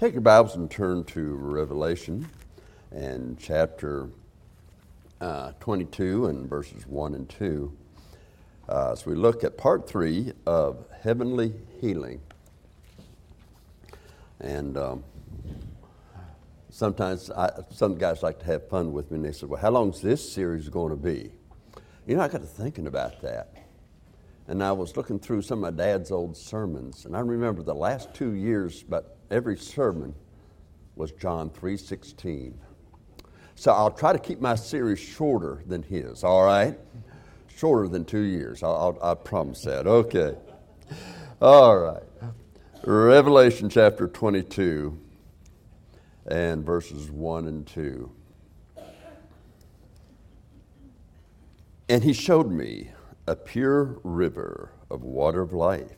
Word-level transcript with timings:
Take 0.00 0.14
your 0.14 0.22
Bibles 0.22 0.56
and 0.56 0.70
turn 0.70 1.04
to 1.04 1.34
Revelation 1.34 2.26
and 2.90 3.38
chapter 3.38 4.08
uh, 5.20 5.52
22 5.60 6.24
and 6.28 6.48
verses 6.48 6.86
1 6.86 7.14
and 7.14 7.28
2. 7.28 7.76
Uh, 8.66 8.94
so 8.94 9.10
we 9.10 9.14
look 9.14 9.44
at 9.44 9.58
part 9.58 9.86
3 9.86 10.32
of 10.46 10.86
heavenly 11.02 11.52
healing. 11.82 12.18
And 14.40 14.78
um, 14.78 15.04
sometimes 16.70 17.30
I, 17.30 17.50
some 17.68 17.98
guys 17.98 18.22
like 18.22 18.38
to 18.38 18.46
have 18.46 18.70
fun 18.70 18.94
with 18.94 19.10
me 19.10 19.16
and 19.16 19.26
they 19.26 19.32
say, 19.32 19.44
Well, 19.44 19.60
how 19.60 19.68
long 19.68 19.92
is 19.92 20.00
this 20.00 20.32
series 20.32 20.70
going 20.70 20.92
to 20.92 20.96
be? 20.96 21.30
You 22.06 22.16
know, 22.16 22.22
I 22.22 22.28
got 22.28 22.40
to 22.40 22.46
thinking 22.46 22.86
about 22.86 23.20
that. 23.20 23.52
And 24.48 24.64
I 24.64 24.72
was 24.72 24.96
looking 24.96 25.18
through 25.18 25.42
some 25.42 25.62
of 25.62 25.74
my 25.74 25.84
dad's 25.84 26.10
old 26.10 26.38
sermons, 26.38 27.04
and 27.04 27.14
I 27.14 27.20
remember 27.20 27.62
the 27.62 27.74
last 27.74 28.14
two 28.14 28.32
years, 28.32 28.82
but 28.82 29.18
every 29.30 29.56
sermon 29.56 30.14
was 30.96 31.12
John 31.12 31.50
3:16. 31.50 32.54
So 33.54 33.72
I'll 33.72 33.90
try 33.90 34.12
to 34.12 34.18
keep 34.18 34.40
my 34.40 34.54
series 34.54 34.98
shorter 34.98 35.62
than 35.66 35.82
his, 35.82 36.24
all 36.24 36.44
right? 36.44 36.78
Shorter 37.48 37.88
than 37.88 38.04
two 38.04 38.20
years. 38.20 38.62
I'll, 38.62 38.98
I'll, 39.02 39.10
I 39.10 39.14
promise 39.14 39.62
that. 39.62 39.86
Okay. 39.86 40.34
All 41.42 41.78
right. 41.78 42.02
Revelation 42.84 43.68
chapter 43.68 44.08
22 44.08 44.98
and 46.26 46.64
verses 46.64 47.10
1 47.10 47.46
and 47.46 47.66
2. 47.66 48.10
And 51.90 52.04
he 52.04 52.12
showed 52.12 52.50
me 52.50 52.90
a 53.26 53.36
pure 53.36 54.00
river 54.04 54.70
of 54.90 55.02
water 55.02 55.42
of 55.42 55.52
life, 55.52 55.96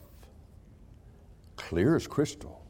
clear 1.57 1.95
as 1.95 2.07
crystal, 2.07 2.62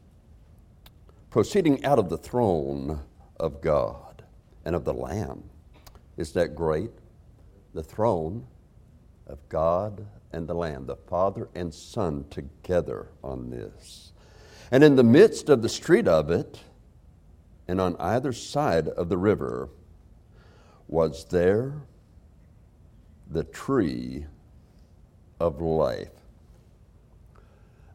proceeding 1.32 1.82
out 1.82 1.98
of 1.98 2.10
the 2.10 2.18
throne 2.18 3.00
of 3.40 3.62
God 3.62 4.22
and 4.66 4.76
of 4.76 4.84
the 4.84 4.92
Lamb. 4.92 5.42
Is 6.18 6.32
that 6.32 6.54
great? 6.54 6.90
The 7.72 7.82
throne 7.82 8.46
of 9.26 9.38
God 9.48 10.06
and 10.32 10.46
the 10.46 10.54
Lamb, 10.54 10.84
the 10.84 10.96
Father 10.96 11.48
and 11.54 11.72
Son 11.72 12.26
together 12.28 13.08
on 13.24 13.48
this. 13.48 14.12
And 14.70 14.84
in 14.84 14.94
the 14.94 15.02
midst 15.02 15.48
of 15.48 15.62
the 15.62 15.70
street 15.70 16.06
of 16.06 16.30
it, 16.30 16.60
and 17.66 17.80
on 17.80 17.96
either 17.98 18.34
side 18.34 18.88
of 18.88 19.08
the 19.08 19.16
river, 19.16 19.70
was 20.86 21.24
there 21.24 21.80
the 23.30 23.44
tree 23.44 24.26
of 25.40 25.62
life. 25.62 26.10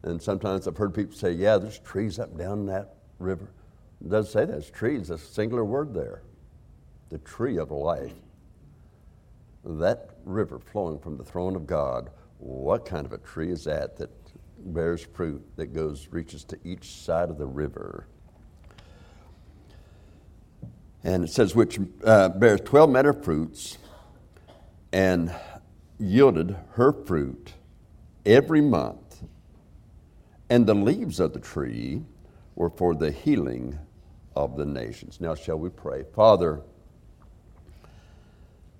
And 0.02 0.20
sometimes 0.20 0.66
I've 0.66 0.76
heard 0.76 0.92
people 0.92 1.14
say, 1.14 1.30
yeah, 1.30 1.56
there's 1.56 1.78
trees 1.78 2.18
up 2.18 2.36
down 2.36 2.66
that 2.66 2.97
river. 3.18 3.50
It 4.00 4.10
doesn't 4.10 4.32
say 4.32 4.44
that. 4.44 4.56
It's 4.56 4.70
trees, 4.70 5.10
a 5.10 5.18
singular 5.18 5.64
word 5.64 5.94
there. 5.94 6.22
The 7.10 7.18
tree 7.18 7.58
of 7.58 7.70
life. 7.70 8.12
That 9.64 10.10
river 10.24 10.58
flowing 10.58 10.98
from 10.98 11.16
the 11.16 11.24
throne 11.24 11.56
of 11.56 11.66
God, 11.66 12.10
what 12.38 12.84
kind 12.86 13.04
of 13.04 13.12
a 13.12 13.18
tree 13.18 13.50
is 13.50 13.64
that 13.64 13.96
that 13.96 14.10
bears 14.58 15.02
fruit 15.02 15.44
that 15.56 15.74
goes, 15.74 16.08
reaches 16.10 16.44
to 16.44 16.58
each 16.64 16.94
side 16.94 17.30
of 17.30 17.38
the 17.38 17.46
river? 17.46 18.06
And 21.02 21.24
it 21.24 21.30
says, 21.30 21.54
which 21.54 21.78
uh, 22.04 22.28
bears 22.30 22.60
12 22.60 22.90
manner 22.90 23.12
fruits 23.12 23.78
and 24.92 25.34
yielded 25.98 26.56
her 26.72 26.92
fruit 26.92 27.54
every 28.24 28.60
month, 28.60 29.22
and 30.50 30.66
the 30.66 30.74
leaves 30.74 31.20
of 31.20 31.32
the 31.32 31.40
tree 31.40 32.02
were 32.58 32.68
for 32.68 32.92
the 32.92 33.12
healing 33.12 33.78
of 34.34 34.56
the 34.56 34.64
nations. 34.64 35.20
Now, 35.20 35.36
shall 35.36 35.60
we 35.60 35.70
pray? 35.70 36.02
Father, 36.12 36.60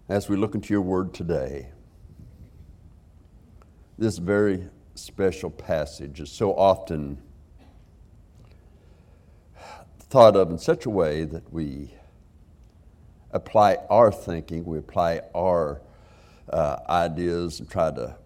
as 0.09 0.29
we 0.29 0.37
look 0.37 0.57
into 0.57 0.75
your 0.75 0.83
word 0.83 1.15
today, 1.15 1.69
this 3.97 4.19
very 4.19 4.69
special 4.97 5.49
passage 5.49 6.19
is 6.19 6.29
so 6.29 6.55
often 6.55 7.23
thought 10.01 10.35
of 10.35 10.51
in 10.51 10.59
such 10.59 10.87
a 10.87 10.91
way 10.91 11.23
that 11.23 11.53
we 11.53 11.95
apply 13.31 13.77
our 13.89 14.11
thinking, 14.11 14.65
we 14.65 14.79
apply 14.79 15.21
our 15.37 15.83
uh, 16.53 16.79
ideas 16.89 17.61
and 17.61 17.71
try 17.71 17.93
to 17.93 18.17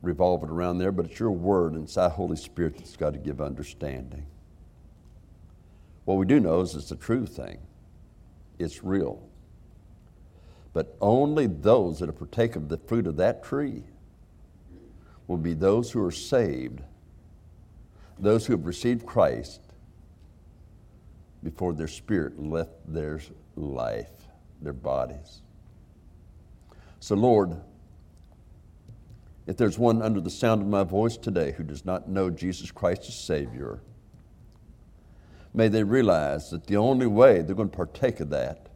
revolve 0.00 0.42
it 0.42 0.48
around 0.48 0.78
there, 0.78 0.90
but 0.90 1.04
it's 1.04 1.20
your 1.20 1.32
word 1.32 1.74
and 1.74 1.84
it's 1.84 1.96
Holy 1.96 2.36
Spirit 2.36 2.78
that's 2.78 2.96
got 2.96 3.12
to 3.12 3.18
give 3.18 3.42
understanding. 3.42 4.24
What 6.04 6.16
we 6.16 6.26
do 6.26 6.40
know 6.40 6.60
is 6.60 6.74
it's 6.74 6.90
a 6.90 6.96
true 6.96 7.26
thing, 7.26 7.58
it's 8.58 8.82
real. 8.82 9.22
But 10.72 10.96
only 11.00 11.46
those 11.46 11.98
that 11.98 12.06
have 12.06 12.18
partaken 12.18 12.62
of 12.62 12.68
the 12.68 12.78
fruit 12.78 13.06
of 13.06 13.16
that 13.16 13.44
tree 13.44 13.84
will 15.26 15.36
be 15.36 15.54
those 15.54 15.90
who 15.90 16.02
are 16.04 16.10
saved, 16.10 16.80
those 18.18 18.46
who 18.46 18.54
have 18.54 18.66
received 18.66 19.06
Christ 19.06 19.60
before 21.42 21.72
their 21.72 21.88
spirit 21.88 22.40
left 22.40 22.70
their 22.86 23.20
life, 23.56 24.10
their 24.60 24.72
bodies. 24.72 25.42
So, 27.00 27.16
Lord, 27.16 27.60
if 29.46 29.56
there's 29.56 29.78
one 29.78 30.02
under 30.02 30.20
the 30.20 30.30
sound 30.30 30.62
of 30.62 30.68
my 30.68 30.84
voice 30.84 31.16
today 31.16 31.52
who 31.52 31.64
does 31.64 31.84
not 31.84 32.08
know 32.08 32.30
Jesus 32.30 32.70
Christ 32.70 33.02
as 33.08 33.18
Savior, 33.18 33.82
may 35.54 35.68
they 35.68 35.82
realize 35.82 36.50
that 36.50 36.66
the 36.66 36.76
only 36.76 37.06
way 37.06 37.42
they're 37.42 37.54
going 37.54 37.70
to 37.70 37.76
partake 37.76 38.20
of 38.20 38.30
that 38.30 38.68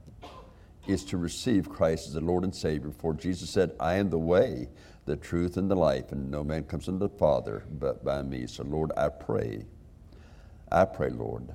is 0.86 1.04
to 1.04 1.16
receive 1.16 1.68
Christ 1.68 2.08
as 2.08 2.14
the 2.14 2.20
Lord 2.20 2.44
and 2.44 2.54
Savior. 2.54 2.90
For 2.90 3.12
Jesus 3.12 3.50
said, 3.50 3.72
I 3.80 3.94
am 3.94 4.10
the 4.10 4.18
way, 4.18 4.68
the 5.04 5.16
truth, 5.16 5.56
and 5.56 5.70
the 5.70 5.74
life, 5.74 6.12
and 6.12 6.30
no 6.30 6.44
man 6.44 6.64
comes 6.64 6.88
unto 6.88 7.00
the 7.00 7.08
Father 7.08 7.64
but 7.70 8.04
by 8.04 8.22
me. 8.22 8.46
So, 8.46 8.62
Lord, 8.64 8.92
I 8.96 9.08
pray, 9.08 9.64
I 10.70 10.84
pray, 10.84 11.10
Lord, 11.10 11.54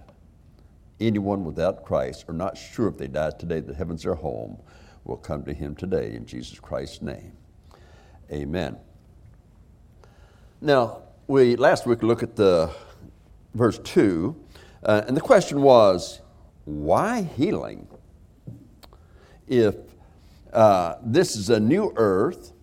anyone 1.00 1.46
without 1.46 1.86
Christ 1.86 2.26
or 2.28 2.34
not 2.34 2.58
sure 2.58 2.88
if 2.88 2.98
they 2.98 3.08
died 3.08 3.40
today 3.40 3.60
that 3.62 3.76
heaven's 3.76 4.04
their 4.04 4.16
home 4.16 4.58
will 5.04 5.18
come 5.18 5.44
to 5.44 5.54
him 5.54 5.76
today 5.76 6.14
in 6.14 6.26
Jesus 6.26 6.60
Christ's 6.60 7.02
name. 7.02 7.34
Amen. 8.32 8.78
Now, 10.62 11.02
we 11.28 11.56
last 11.56 11.86
week 11.86 12.04
looked 12.04 12.24
at 12.24 12.36
the 12.36 12.70
verse 13.56 13.80
2, 13.80 14.36
uh, 14.84 15.04
and 15.08 15.16
the 15.16 15.22
question 15.22 15.62
was, 15.62 16.22
why 16.66 17.24
healing? 17.24 17.88
If 19.48 19.76
uh, 20.54 20.96
this 21.04 21.36
is 21.36 21.50
a 21.50 21.60
new 21.60 21.94
earth 21.96 22.54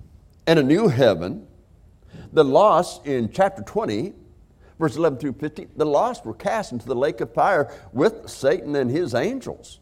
and 0.47 0.59
a 0.59 0.63
new 0.63 0.89
heaven, 0.89 1.47
the 2.33 2.45
lost 2.45 3.07
in 3.07 3.31
chapter 3.31 3.63
20, 3.63 4.15
verse 4.79 4.97
11 4.97 5.19
through 5.19 5.35
15, 5.35 5.71
the 5.77 5.87
lost 5.87 6.25
were 6.25 6.35
cast 6.35 6.73
into 6.73 6.87
the 6.87 6.95
lake 6.95 7.21
of 7.21 7.33
fire 7.33 7.73
with 7.93 8.29
Satan 8.29 8.77
and 8.77 8.91
his 8.91 9.15
angels. 9.15 9.81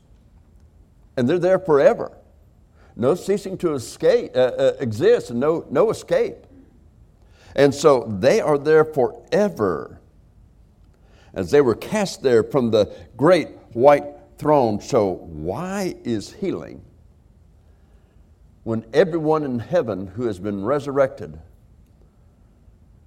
And 1.16 1.28
they're 1.28 1.38
there 1.38 1.58
forever. 1.58 2.16
No 2.97 3.14
ceasing 3.14 3.58
to 3.58 3.74
escape, 3.74 4.32
uh, 4.34 4.38
uh, 4.38 4.72
exist 4.80 5.30
and 5.30 5.38
no, 5.38 5.66
no 5.70 5.91
escape. 5.91 6.47
And 7.54 7.74
so 7.74 8.04
they 8.20 8.41
are 8.41 8.58
there 8.58 8.84
forever. 8.84 10.00
As 11.36 11.50
they 11.50 11.60
were 11.60 11.74
cast 11.74 12.22
there 12.22 12.42
from 12.42 12.70
the 12.70 12.92
great 13.16 13.50
white 13.74 14.06
throne. 14.38 14.80
So, 14.80 15.12
why 15.12 15.94
is 16.02 16.32
healing 16.32 16.82
when 18.64 18.84
everyone 18.92 19.44
in 19.44 19.58
heaven 19.58 20.06
who 20.08 20.24
has 20.24 20.38
been 20.38 20.64
resurrected 20.64 21.38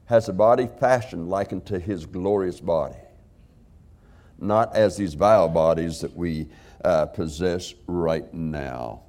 has 0.05 0.29
a 0.29 0.33
body 0.33 0.69
fashioned 0.79 1.27
like 1.27 1.51
unto 1.51 1.79
his 1.79 2.05
glorious 2.05 2.59
body? 2.59 2.95
Not 4.37 4.75
as 4.75 4.95
these 4.95 5.15
vile 5.15 5.49
bodies 5.49 5.99
that 6.01 6.15
we 6.15 6.47
uh, 6.85 7.07
possess 7.07 7.73
right 7.87 8.31
now. 8.31 9.01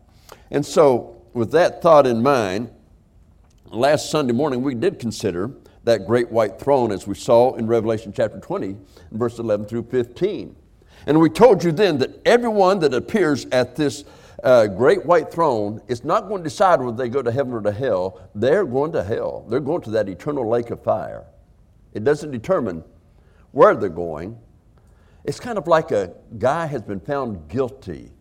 And 0.50 0.64
so, 0.64 1.22
with 1.34 1.52
that 1.52 1.82
thought 1.82 2.06
in 2.06 2.22
mind, 2.22 2.70
last 3.66 4.10
Sunday 4.10 4.32
morning, 4.32 4.62
we 4.62 4.74
did 4.74 4.98
consider 4.98 5.50
that 5.84 6.06
great 6.06 6.30
white 6.30 6.58
throne 6.58 6.92
as 6.92 7.06
we 7.06 7.14
saw 7.14 7.54
in 7.54 7.66
Revelation 7.66 8.12
chapter 8.12 8.38
20, 8.38 8.76
verse 9.12 9.38
11 9.38 9.66
through 9.66 9.84
15. 9.84 10.56
And 11.06 11.20
we 11.20 11.30
told 11.30 11.64
you 11.64 11.72
then 11.72 11.98
that 11.98 12.20
everyone 12.26 12.80
that 12.80 12.92
appears 12.92 13.46
at 13.46 13.76
this 13.76 14.04
uh, 14.42 14.66
great 14.66 15.04
white 15.04 15.30
throne 15.32 15.80
is 15.88 16.04
not 16.04 16.28
going 16.28 16.42
to 16.42 16.48
decide 16.48 16.80
whether 16.80 16.96
they 16.96 17.08
go 17.08 17.22
to 17.22 17.32
heaven 17.32 17.52
or 17.52 17.60
to 17.62 17.72
hell. 17.72 18.28
They're 18.34 18.64
going 18.64 18.92
to 18.92 19.02
hell. 19.02 19.44
They're 19.48 19.60
going 19.60 19.82
to 19.82 19.90
that 19.90 20.08
eternal 20.08 20.48
lake 20.48 20.70
of 20.70 20.82
fire. 20.82 21.24
It 21.92 22.04
doesn't 22.04 22.30
determine 22.30 22.84
where 23.52 23.74
they're 23.74 23.88
going. 23.88 24.38
It's 25.24 25.40
kind 25.40 25.58
of 25.58 25.66
like 25.66 25.90
a 25.90 26.14
guy 26.38 26.66
has 26.66 26.82
been 26.82 27.00
found 27.00 27.48
guilty 27.48 28.12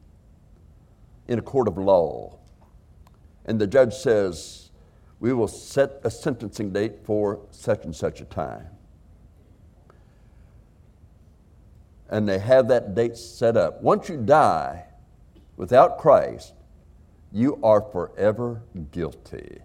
in 1.28 1.40
a 1.40 1.42
court 1.42 1.68
of 1.68 1.78
law. 1.78 2.40
And 3.46 3.60
the 3.60 3.68
judge 3.68 3.94
says, 3.94 4.59
we 5.20 5.34
will 5.34 5.48
set 5.48 6.00
a 6.04 6.12
sentencing 6.12 6.72
date 6.72 7.04
for 7.04 7.40
such 7.52 7.84
and 7.86 7.96
such 7.96 8.22
a 8.22 8.26
time. 8.26 8.68
and 12.10 12.28
they 12.28 12.40
have 12.40 12.68
that 12.68 12.96
date 12.96 13.16
set 13.18 13.56
up. 13.56 13.82
Once 13.82 14.10
you 14.10 14.18
die 14.18 14.86
without 15.58 15.98
Christ, 15.98 16.54
you 17.32 17.60
are 17.64 17.82
forever 17.82 18.64
guilty. 18.92 19.60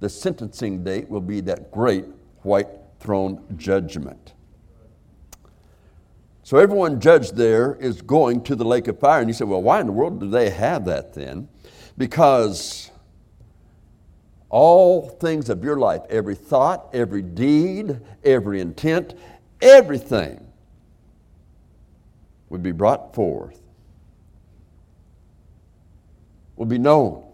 The 0.00 0.08
sentencing 0.08 0.84
date 0.84 1.08
will 1.08 1.20
be 1.20 1.40
that 1.42 1.70
great 1.70 2.04
white 2.42 2.68
throne 2.98 3.42
judgment. 3.56 4.34
So 6.42 6.58
everyone 6.58 7.00
judged 7.00 7.36
there 7.36 7.76
is 7.76 8.02
going 8.02 8.42
to 8.44 8.54
the 8.54 8.64
lake 8.64 8.88
of 8.88 8.98
fire. 8.98 9.20
And 9.20 9.28
you 9.28 9.34
say, 9.34 9.44
well, 9.44 9.62
why 9.62 9.80
in 9.80 9.86
the 9.86 9.92
world 9.92 10.20
do 10.20 10.28
they 10.28 10.50
have 10.50 10.84
that 10.84 11.14
then? 11.14 11.48
Because 11.96 12.90
all 14.48 15.08
things 15.08 15.48
of 15.48 15.64
your 15.64 15.76
life, 15.76 16.02
every 16.08 16.34
thought, 16.34 16.88
every 16.92 17.22
deed, 17.22 18.00
every 18.24 18.60
intent, 18.60 19.14
everything 19.60 20.46
would 22.48 22.62
be 22.62 22.72
brought 22.72 23.14
forth, 23.14 23.60
would 26.56 26.68
be 26.68 26.78
known. 26.78 27.24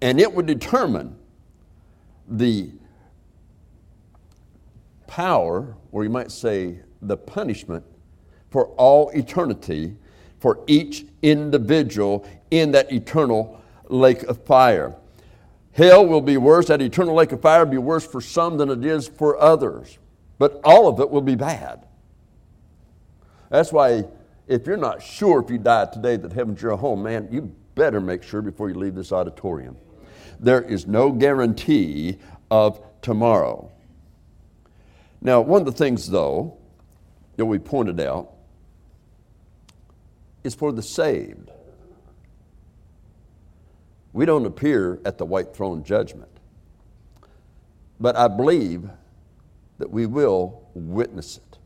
And 0.00 0.20
it 0.20 0.32
would 0.32 0.46
determine 0.46 1.16
the 2.28 2.70
power, 5.06 5.76
or 5.90 6.04
you 6.04 6.10
might 6.10 6.30
say 6.30 6.78
the 7.02 7.16
punishment, 7.16 7.84
for 8.50 8.66
all 8.76 9.10
eternity 9.10 9.96
for 10.38 10.58
each 10.66 11.06
individual 11.22 12.26
in 12.50 12.72
that 12.72 12.92
eternal 12.92 13.61
lake 13.88 14.22
of 14.24 14.44
fire. 14.44 14.94
Hell 15.72 16.06
will 16.06 16.20
be 16.20 16.36
worse, 16.36 16.66
that 16.66 16.82
eternal 16.82 17.14
lake 17.14 17.32
of 17.32 17.40
fire 17.40 17.64
will 17.64 17.72
be 17.72 17.78
worse 17.78 18.06
for 18.06 18.20
some 18.20 18.58
than 18.58 18.68
it 18.68 18.84
is 18.84 19.08
for 19.08 19.40
others. 19.40 19.98
But 20.38 20.60
all 20.64 20.88
of 20.88 21.00
it 21.00 21.10
will 21.10 21.22
be 21.22 21.34
bad. 21.34 21.86
That's 23.48 23.72
why, 23.72 24.04
if 24.46 24.66
you're 24.66 24.76
not 24.76 25.02
sure 25.02 25.40
if 25.42 25.50
you 25.50 25.58
die 25.58 25.86
today 25.86 26.16
that 26.16 26.32
heaven's 26.32 26.60
your 26.60 26.76
home, 26.76 27.02
man, 27.02 27.28
you 27.30 27.54
better 27.74 28.00
make 28.00 28.22
sure 28.22 28.42
before 28.42 28.68
you 28.68 28.74
leave 28.74 28.94
this 28.94 29.12
auditorium. 29.12 29.76
There 30.40 30.62
is 30.62 30.86
no 30.86 31.10
guarantee 31.10 32.18
of 32.50 32.80
tomorrow. 33.00 33.70
Now, 35.20 35.40
one 35.40 35.60
of 35.60 35.66
the 35.66 35.72
things, 35.72 36.10
though, 36.10 36.56
that 37.36 37.44
we 37.44 37.58
pointed 37.58 38.00
out 38.00 38.32
is 40.44 40.54
for 40.54 40.72
the 40.72 40.82
saved. 40.82 41.50
We 44.12 44.26
don't 44.26 44.44
appear 44.44 45.00
at 45.04 45.18
the 45.18 45.24
white 45.24 45.54
throne 45.54 45.84
judgment, 45.84 46.30
but 47.98 48.16
I 48.16 48.28
believe 48.28 48.88
that 49.78 49.90
we 49.90 50.06
will 50.06 50.68
witness 50.74 51.38
it. 51.38 51.58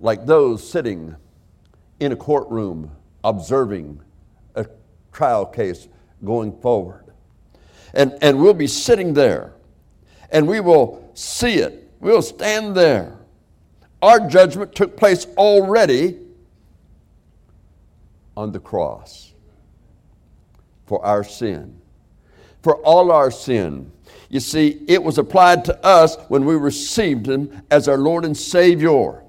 Like 0.00 0.24
those 0.24 0.68
sitting 0.68 1.14
in 2.00 2.12
a 2.12 2.16
courtroom 2.16 2.90
observing 3.22 4.00
a 4.54 4.66
trial 5.12 5.44
case 5.44 5.88
going 6.24 6.58
forward. 6.60 7.04
And, 7.92 8.16
and 8.22 8.40
we'll 8.40 8.54
be 8.54 8.66
sitting 8.66 9.12
there 9.12 9.52
and 10.30 10.48
we 10.48 10.60
will 10.60 11.10
see 11.14 11.56
it 11.56 11.90
We'll 12.00 12.22
stand 12.22 12.74
there. 12.74 13.18
Our 14.00 14.26
judgment 14.26 14.74
took 14.74 14.96
place 14.96 15.26
already 15.36 16.18
on 18.36 18.52
the 18.52 18.60
cross 18.60 19.29
for 20.90 21.06
our 21.06 21.22
sin, 21.22 21.80
for 22.62 22.74
all 22.78 23.12
our 23.12 23.30
sin. 23.30 23.92
You 24.28 24.40
see, 24.40 24.82
it 24.88 25.00
was 25.00 25.18
applied 25.18 25.64
to 25.66 25.86
us 25.86 26.16
when 26.26 26.44
we 26.44 26.56
received 26.56 27.28
Him 27.28 27.62
as 27.70 27.86
our 27.86 27.96
Lord 27.96 28.24
and 28.24 28.36
Savior. 28.36 29.22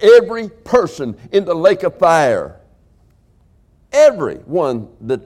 Every 0.00 0.48
person 0.48 1.16
in 1.32 1.44
the 1.44 1.54
lake 1.54 1.82
of 1.82 1.98
fire, 1.98 2.60
every 3.92 4.36
one 4.36 4.86
that 5.00 5.20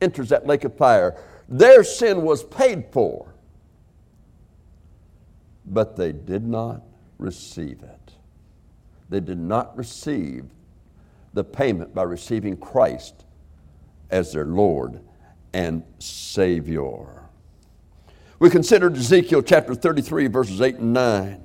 enters 0.00 0.30
that 0.30 0.44
lake 0.44 0.64
of 0.64 0.76
fire, 0.76 1.16
their 1.48 1.84
sin 1.84 2.22
was 2.22 2.42
paid 2.42 2.86
for 2.90 3.32
but 5.64 5.96
they 5.96 6.10
did 6.10 6.44
not 6.44 6.82
receive 7.18 7.84
it. 7.84 8.12
They 9.08 9.20
did 9.20 9.38
not 9.38 9.76
receive 9.76 10.46
the 11.34 11.44
payment 11.44 11.94
by 11.94 12.02
receiving 12.02 12.56
Christ 12.56 13.24
as 14.10 14.32
their 14.32 14.44
Lord 14.44 15.00
and 15.52 15.82
Savior. 15.98 17.28
We 18.38 18.50
considered 18.50 18.96
Ezekiel 18.96 19.42
chapter 19.42 19.74
33, 19.74 20.26
verses 20.26 20.60
8 20.60 20.76
and 20.76 20.92
9. 20.92 21.42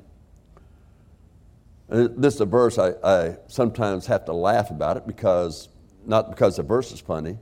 Uh, 1.90 2.08
this 2.18 2.36
is 2.36 2.42
a 2.42 2.46
verse 2.46 2.78
I, 2.78 2.94
I 3.04 3.38
sometimes 3.48 4.08
have 4.08 4.26
to 4.26 4.34
laugh 4.34 4.72
about 4.72 4.98
it 4.98 5.08
because, 5.08 5.70
not 6.06 6.30
because 6.30 6.58
the 6.58 6.64
verse 6.64 6.92
is 6.92 7.00
funny, 7.00 7.38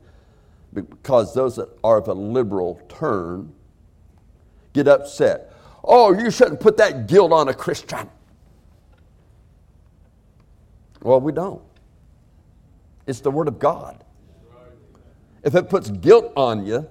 but 0.71 0.89
because 0.89 1.33
those 1.33 1.55
that 1.55 1.69
are 1.83 1.97
of 1.97 2.07
a 2.07 2.13
liberal 2.13 2.81
turn 2.89 3.53
get 4.73 4.87
upset. 4.87 5.53
Oh, 5.83 6.13
you 6.13 6.29
shouldn't 6.29 6.59
put 6.59 6.77
that 6.77 7.07
guilt 7.07 7.31
on 7.31 7.47
a 7.47 7.53
Christian. 7.53 8.09
Well, 11.01 11.21
we 11.21 11.31
don't. 11.31 11.61
It's 13.07 13.19
the 13.19 13.31
Word 13.31 13.47
of 13.47 13.59
God. 13.59 14.04
If 15.45 15.53
it 15.53 15.69
puts 15.69 15.91
guilt 15.91 16.33
on 16.35 16.65
you, 16.65 16.89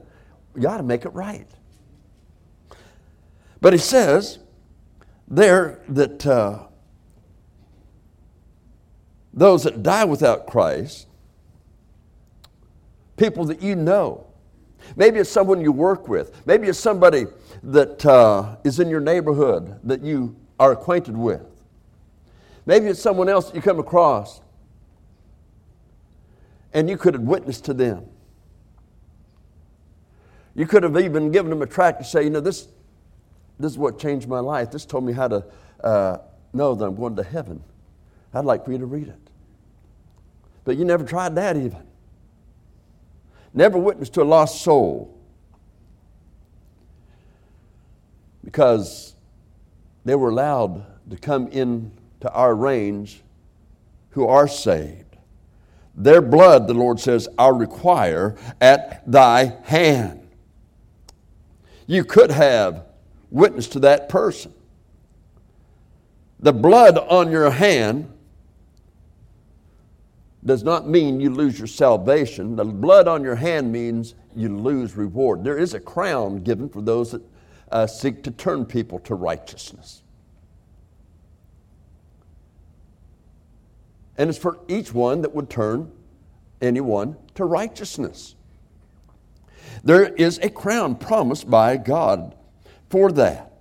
you 0.54 0.62
got 0.62 0.76
to 0.76 0.84
make 0.84 1.04
it 1.04 1.10
right. 1.10 1.48
But 3.60 3.72
he 3.72 3.78
says 3.80 4.38
there 5.26 5.80
that 5.88 6.24
uh, 6.24 6.60
those 9.32 9.64
that 9.64 9.82
die 9.82 10.04
without 10.04 10.46
Christ, 10.46 11.08
people 13.16 13.44
that 13.46 13.60
you 13.60 13.74
know, 13.74 14.28
maybe 14.94 15.18
it's 15.18 15.30
someone 15.30 15.60
you 15.60 15.72
work 15.72 16.06
with, 16.06 16.46
maybe 16.46 16.68
it's 16.68 16.78
somebody 16.78 17.26
that 17.64 18.06
uh, 18.06 18.56
is 18.62 18.78
in 18.78 18.88
your 18.88 19.00
neighborhood 19.00 19.80
that 19.82 20.02
you 20.02 20.36
are 20.60 20.70
acquainted 20.70 21.16
with. 21.16 21.42
Maybe 22.66 22.86
it's 22.86 23.02
someone 23.02 23.28
else 23.28 23.46
that 23.46 23.56
you 23.56 23.62
come 23.62 23.80
across 23.80 24.40
and 26.72 26.88
you 26.88 26.96
could 26.96 27.14
have 27.14 27.24
witnessed 27.24 27.64
to 27.64 27.74
them. 27.74 28.06
You 30.54 30.66
could 30.66 30.82
have 30.82 30.96
even 30.98 31.32
given 31.32 31.50
them 31.50 31.62
a 31.62 31.66
tract 31.66 31.98
to 31.98 32.04
say, 32.04 32.24
you 32.24 32.30
know, 32.30 32.40
this, 32.40 32.68
this 33.58 33.72
is 33.72 33.78
what 33.78 33.98
changed 33.98 34.28
my 34.28 34.40
life. 34.40 34.70
This 34.70 34.84
told 34.84 35.04
me 35.04 35.12
how 35.12 35.28
to 35.28 35.44
uh, 35.82 36.18
know 36.52 36.74
that 36.74 36.84
I'm 36.84 36.94
going 36.94 37.16
to 37.16 37.24
heaven. 37.24 37.62
I'd 38.32 38.44
like 38.44 38.64
for 38.64 38.72
you 38.72 38.78
to 38.78 38.86
read 38.86 39.08
it. 39.08 39.18
But 40.64 40.76
you 40.76 40.84
never 40.84 41.04
tried 41.04 41.34
that 41.36 41.56
even. 41.56 41.82
Never 43.52 43.78
witnessed 43.78 44.14
to 44.14 44.22
a 44.22 44.24
lost 44.24 44.62
soul. 44.62 45.14
because 48.44 49.14
they 50.04 50.14
were 50.14 50.28
allowed 50.28 50.84
to 51.10 51.16
come 51.16 51.48
into 51.48 52.30
our 52.30 52.54
range 52.54 53.22
who 54.10 54.26
are 54.26 54.46
saved. 54.46 55.16
Their 55.96 56.20
blood, 56.20 56.66
the 56.66 56.74
Lord 56.74 57.00
says, 57.00 57.28
I'll 57.38 57.52
require 57.52 58.36
at 58.60 59.10
thy 59.10 59.56
hand. 59.64 60.23
You 61.86 62.04
could 62.04 62.30
have 62.30 62.86
witnessed 63.30 63.72
to 63.72 63.80
that 63.80 64.08
person. 64.08 64.52
The 66.40 66.52
blood 66.52 66.98
on 66.98 67.30
your 67.30 67.50
hand 67.50 68.10
does 70.44 70.62
not 70.62 70.88
mean 70.88 71.20
you 71.20 71.30
lose 71.30 71.58
your 71.58 71.66
salvation. 71.66 72.56
The 72.56 72.64
blood 72.64 73.08
on 73.08 73.22
your 73.22 73.34
hand 73.34 73.72
means 73.72 74.14
you 74.36 74.54
lose 74.56 74.96
reward. 74.96 75.42
There 75.42 75.58
is 75.58 75.74
a 75.74 75.80
crown 75.80 76.42
given 76.42 76.68
for 76.68 76.82
those 76.82 77.12
that 77.12 77.22
uh, 77.72 77.86
seek 77.86 78.22
to 78.24 78.30
turn 78.30 78.66
people 78.66 78.98
to 79.00 79.14
righteousness. 79.14 80.02
And 84.16 84.28
it's 84.28 84.38
for 84.38 84.60
each 84.68 84.92
one 84.92 85.22
that 85.22 85.34
would 85.34 85.50
turn 85.50 85.90
anyone 86.60 87.16
to 87.34 87.44
righteousness. 87.44 88.34
There 89.82 90.04
is 90.14 90.38
a 90.38 90.50
crown 90.50 90.96
promised 90.96 91.50
by 91.50 91.76
God 91.76 92.34
for 92.88 93.12
that. 93.12 93.52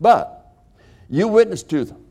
But 0.00 0.52
you 1.08 1.28
witness 1.28 1.62
to 1.64 1.84
them. 1.84 2.04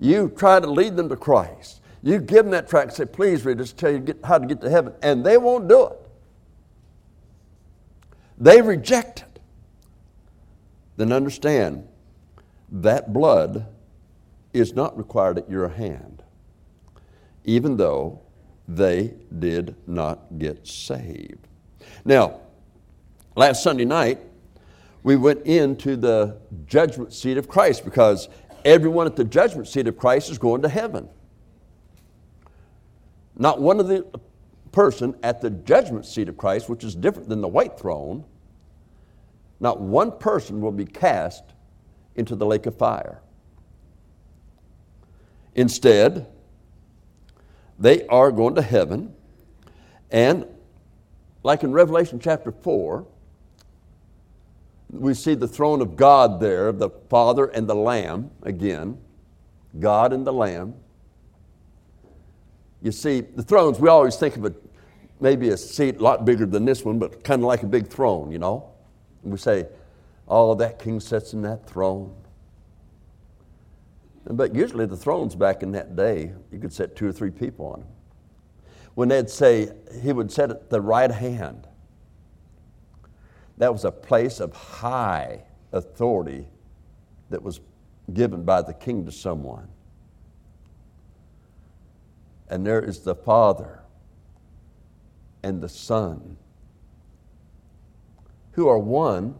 You 0.00 0.32
try 0.36 0.60
to 0.60 0.70
lead 0.70 0.96
them 0.96 1.08
to 1.08 1.16
Christ. 1.16 1.80
You 2.02 2.18
give 2.18 2.44
them 2.44 2.50
that 2.50 2.68
tract 2.68 2.88
and 2.88 2.96
say, 2.96 3.06
please 3.06 3.44
read 3.44 3.58
this, 3.58 3.72
tell 3.72 3.92
you 3.92 4.14
how 4.24 4.38
to 4.38 4.46
get 4.46 4.60
to 4.60 4.68
heaven. 4.68 4.92
And 5.02 5.24
they 5.24 5.38
won't 5.38 5.68
do 5.68 5.86
it 5.86 6.04
they 8.38 8.60
reject 8.60 9.20
it, 9.20 9.40
then 10.96 11.12
understand 11.12 11.86
that 12.70 13.12
blood 13.12 13.66
is 14.52 14.74
not 14.74 14.96
required 14.96 15.38
at 15.38 15.50
your 15.50 15.68
hand, 15.68 16.22
even 17.44 17.76
though 17.76 18.20
they 18.66 19.14
did 19.38 19.76
not 19.86 20.38
get 20.38 20.66
saved. 20.66 21.46
Now, 22.04 22.40
last 23.36 23.62
Sunday 23.62 23.84
night, 23.84 24.20
we 25.02 25.16
went 25.16 25.46
into 25.46 25.96
the 25.96 26.38
judgment 26.66 27.12
seat 27.12 27.36
of 27.36 27.46
Christ 27.46 27.84
because 27.84 28.28
everyone 28.64 29.06
at 29.06 29.16
the 29.16 29.24
judgment 29.24 29.68
seat 29.68 29.86
of 29.86 29.98
Christ 29.98 30.30
is 30.30 30.38
going 30.38 30.62
to 30.62 30.68
heaven. 30.68 31.08
Not 33.36 33.60
one 33.60 33.80
of 33.80 33.88
the 33.88 34.06
person 34.72 35.14
at 35.22 35.40
the 35.40 35.50
judgment 35.50 36.06
seat 36.06 36.28
of 36.28 36.36
Christ, 36.36 36.68
which 36.68 36.84
is 36.84 36.94
different 36.94 37.28
than 37.28 37.40
the 37.40 37.48
white 37.48 37.78
throne, 37.78 38.24
not 39.60 39.80
one 39.80 40.12
person 40.18 40.60
will 40.60 40.72
be 40.72 40.84
cast 40.84 41.44
into 42.16 42.34
the 42.34 42.46
lake 42.46 42.66
of 42.66 42.76
fire. 42.76 43.20
Instead, 45.54 46.26
they 47.78 48.06
are 48.06 48.30
going 48.30 48.54
to 48.54 48.62
heaven, 48.62 49.14
and 50.10 50.46
like 51.42 51.62
in 51.62 51.72
Revelation 51.72 52.18
chapter 52.18 52.50
4, 52.50 53.06
we 54.90 55.12
see 55.14 55.34
the 55.34 55.48
throne 55.48 55.80
of 55.80 55.96
God 55.96 56.40
there, 56.40 56.72
the 56.72 56.90
Father 57.08 57.46
and 57.46 57.68
the 57.68 57.74
Lamb, 57.74 58.30
again, 58.42 58.98
God 59.78 60.12
and 60.12 60.26
the 60.26 60.32
Lamb. 60.32 60.74
You 62.80 62.92
see, 62.92 63.20
the 63.20 63.42
thrones, 63.42 63.80
we 63.80 63.88
always 63.88 64.16
think 64.16 64.36
of 64.36 64.44
it 64.44 64.54
maybe 65.20 65.48
a 65.48 65.56
seat 65.56 65.96
a 65.96 66.02
lot 66.02 66.24
bigger 66.24 66.46
than 66.46 66.64
this 66.64 66.84
one, 66.84 66.98
but 66.98 67.24
kind 67.24 67.42
of 67.42 67.46
like 67.46 67.62
a 67.62 67.66
big 67.66 67.88
throne, 67.88 68.30
you 68.30 68.38
know. 68.38 68.70
And 69.22 69.32
we 69.32 69.38
say, 69.38 69.66
oh, 70.28 70.54
that 70.56 70.78
king 70.78 71.00
sits 71.00 71.32
in 71.32 71.42
that 71.42 71.66
throne. 71.66 72.14
But 74.26 74.54
usually 74.54 74.86
the 74.86 74.96
thrones 74.96 75.34
back 75.34 75.62
in 75.62 75.72
that 75.72 75.96
day, 75.96 76.32
you 76.50 76.58
could 76.58 76.72
set 76.72 76.96
two 76.96 77.06
or 77.06 77.12
three 77.12 77.30
people 77.30 77.66
on 77.66 77.80
them. 77.80 77.88
When 78.94 79.08
they'd 79.08 79.28
say, 79.28 79.70
he 80.02 80.12
would 80.12 80.30
sit 80.30 80.50
at 80.50 80.70
the 80.70 80.80
right 80.80 81.10
hand, 81.10 81.66
that 83.58 83.72
was 83.72 83.84
a 83.84 83.92
place 83.92 84.40
of 84.40 84.54
high 84.54 85.42
authority 85.72 86.46
that 87.30 87.42
was 87.42 87.60
given 88.12 88.44
by 88.44 88.62
the 88.62 88.72
king 88.72 89.04
to 89.06 89.12
someone. 89.12 89.68
And 92.48 92.66
there 92.66 92.80
is 92.80 93.00
the 93.00 93.14
Father 93.14 93.80
and 95.42 95.60
the 95.60 95.68
Son 95.68 96.36
who 98.52 98.68
are 98.68 98.78
one, 98.78 99.34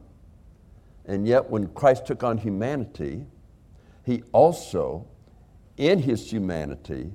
and 1.07 1.27
yet 1.27 1.49
when 1.49 1.69
Christ 1.69 2.07
took 2.07 2.25
on 2.25 2.39
humanity, 2.39 3.27
he 4.05 4.23
also, 4.33 5.07
in 5.77 5.99
his 5.99 6.31
humanity, 6.31 7.11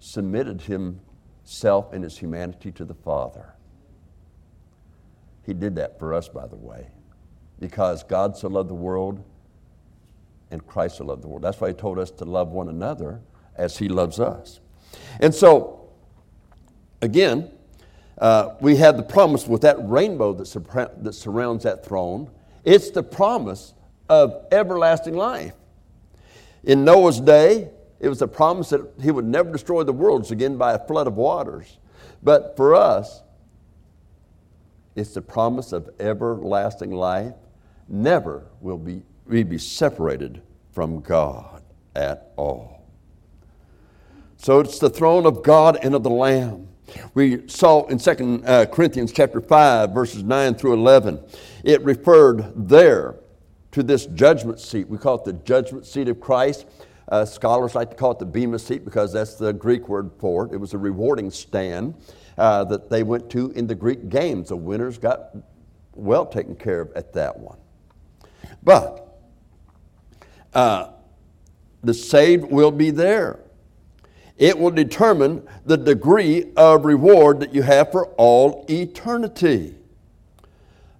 submitted 0.00 0.62
himself 0.62 1.92
in 1.92 2.02
his 2.02 2.18
humanity 2.18 2.72
to 2.72 2.84
the 2.84 2.94
Father. 2.94 3.54
He 5.44 5.54
did 5.54 5.76
that 5.76 5.98
for 5.98 6.14
us, 6.14 6.28
by 6.28 6.46
the 6.46 6.56
way, 6.56 6.88
because 7.60 8.02
God 8.02 8.36
so 8.36 8.48
loved 8.48 8.70
the 8.70 8.74
world 8.74 9.22
and 10.50 10.66
Christ 10.66 10.98
so 10.98 11.04
loved 11.04 11.22
the 11.22 11.28
world. 11.28 11.42
That's 11.42 11.60
why 11.60 11.68
he 11.68 11.74
told 11.74 11.98
us 11.98 12.10
to 12.12 12.24
love 12.24 12.48
one 12.48 12.68
another 12.68 13.20
as 13.56 13.78
he 13.78 13.88
loves 13.88 14.18
us. 14.18 14.60
And 15.20 15.34
so, 15.34 15.88
again, 17.02 17.50
uh, 18.18 18.54
we 18.60 18.76
have 18.76 18.96
the 18.96 19.02
promise 19.02 19.46
with 19.46 19.62
that 19.62 19.76
rainbow 19.80 20.32
that, 20.32 21.02
that 21.02 21.12
surrounds 21.12 21.64
that 21.64 21.84
throne. 21.84 22.30
It's 22.64 22.90
the 22.90 23.02
promise 23.02 23.74
of 24.08 24.46
everlasting 24.50 25.14
life. 25.14 25.52
In 26.66 26.84
Noah's 26.84 27.20
day, 27.20 27.70
it 28.00 28.08
was 28.08 28.20
a 28.20 28.28
promise 28.28 28.70
that 28.70 28.82
he 29.00 29.12
would 29.12 29.24
never 29.24 29.50
destroy 29.50 29.84
the 29.84 29.92
worlds 29.92 30.32
again 30.32 30.58
by 30.58 30.72
a 30.74 30.86
flood 30.86 31.06
of 31.06 31.14
waters. 31.16 31.78
But 32.22 32.56
for 32.56 32.74
us, 32.74 33.22
it's 34.96 35.14
the 35.14 35.22
promise 35.22 35.72
of 35.72 35.88
everlasting 36.00 36.90
life. 36.90 37.34
Never 37.88 38.46
will 38.60 38.78
be, 38.78 39.02
we 39.26 39.44
be 39.44 39.58
separated 39.58 40.42
from 40.72 41.00
God 41.00 41.62
at 41.94 42.32
all. 42.36 42.84
So 44.36 44.58
it's 44.58 44.80
the 44.80 44.90
throne 44.90 45.24
of 45.24 45.44
God 45.44 45.78
and 45.82 45.94
of 45.94 46.02
the 46.02 46.10
Lamb. 46.10 46.68
We 47.14 47.48
saw 47.48 47.86
in 47.86 47.98
2 47.98 48.42
uh, 48.44 48.66
Corinthians 48.66 49.12
chapter 49.12 49.40
5, 49.40 49.90
verses 49.90 50.24
9 50.24 50.54
through 50.56 50.74
11, 50.74 51.20
it 51.64 51.82
referred 51.82 52.52
there 52.68 53.16
to 53.76 53.82
this 53.82 54.06
judgment 54.06 54.58
seat. 54.58 54.88
We 54.88 54.96
call 54.96 55.16
it 55.16 55.26
the 55.26 55.34
judgment 55.34 55.84
seat 55.84 56.08
of 56.08 56.18
Christ. 56.18 56.64
Uh, 57.08 57.26
scholars 57.26 57.74
like 57.74 57.90
to 57.90 57.96
call 57.96 58.12
it 58.12 58.18
the 58.18 58.24
Bema 58.24 58.58
seat 58.58 58.86
because 58.86 59.12
that's 59.12 59.34
the 59.34 59.52
Greek 59.52 59.86
word 59.86 60.10
for 60.18 60.46
it. 60.46 60.54
It 60.54 60.56
was 60.56 60.72
a 60.72 60.78
rewarding 60.78 61.30
stand 61.30 61.94
uh, 62.38 62.64
that 62.64 62.88
they 62.88 63.02
went 63.02 63.28
to 63.32 63.50
in 63.50 63.66
the 63.66 63.74
Greek 63.74 64.08
games. 64.08 64.48
The 64.48 64.56
winners 64.56 64.96
got 64.96 65.36
well 65.92 66.24
taken 66.24 66.56
care 66.56 66.80
of 66.80 66.92
at 66.96 67.12
that 67.12 67.38
one. 67.38 67.58
But 68.62 69.18
uh, 70.54 70.92
the 71.82 71.92
saved 71.92 72.50
will 72.50 72.70
be 72.70 72.90
there. 72.90 73.40
It 74.38 74.58
will 74.58 74.70
determine 74.70 75.46
the 75.66 75.76
degree 75.76 76.50
of 76.56 76.86
reward 76.86 77.40
that 77.40 77.52
you 77.52 77.60
have 77.60 77.92
for 77.92 78.06
all 78.14 78.64
eternity. 78.70 79.74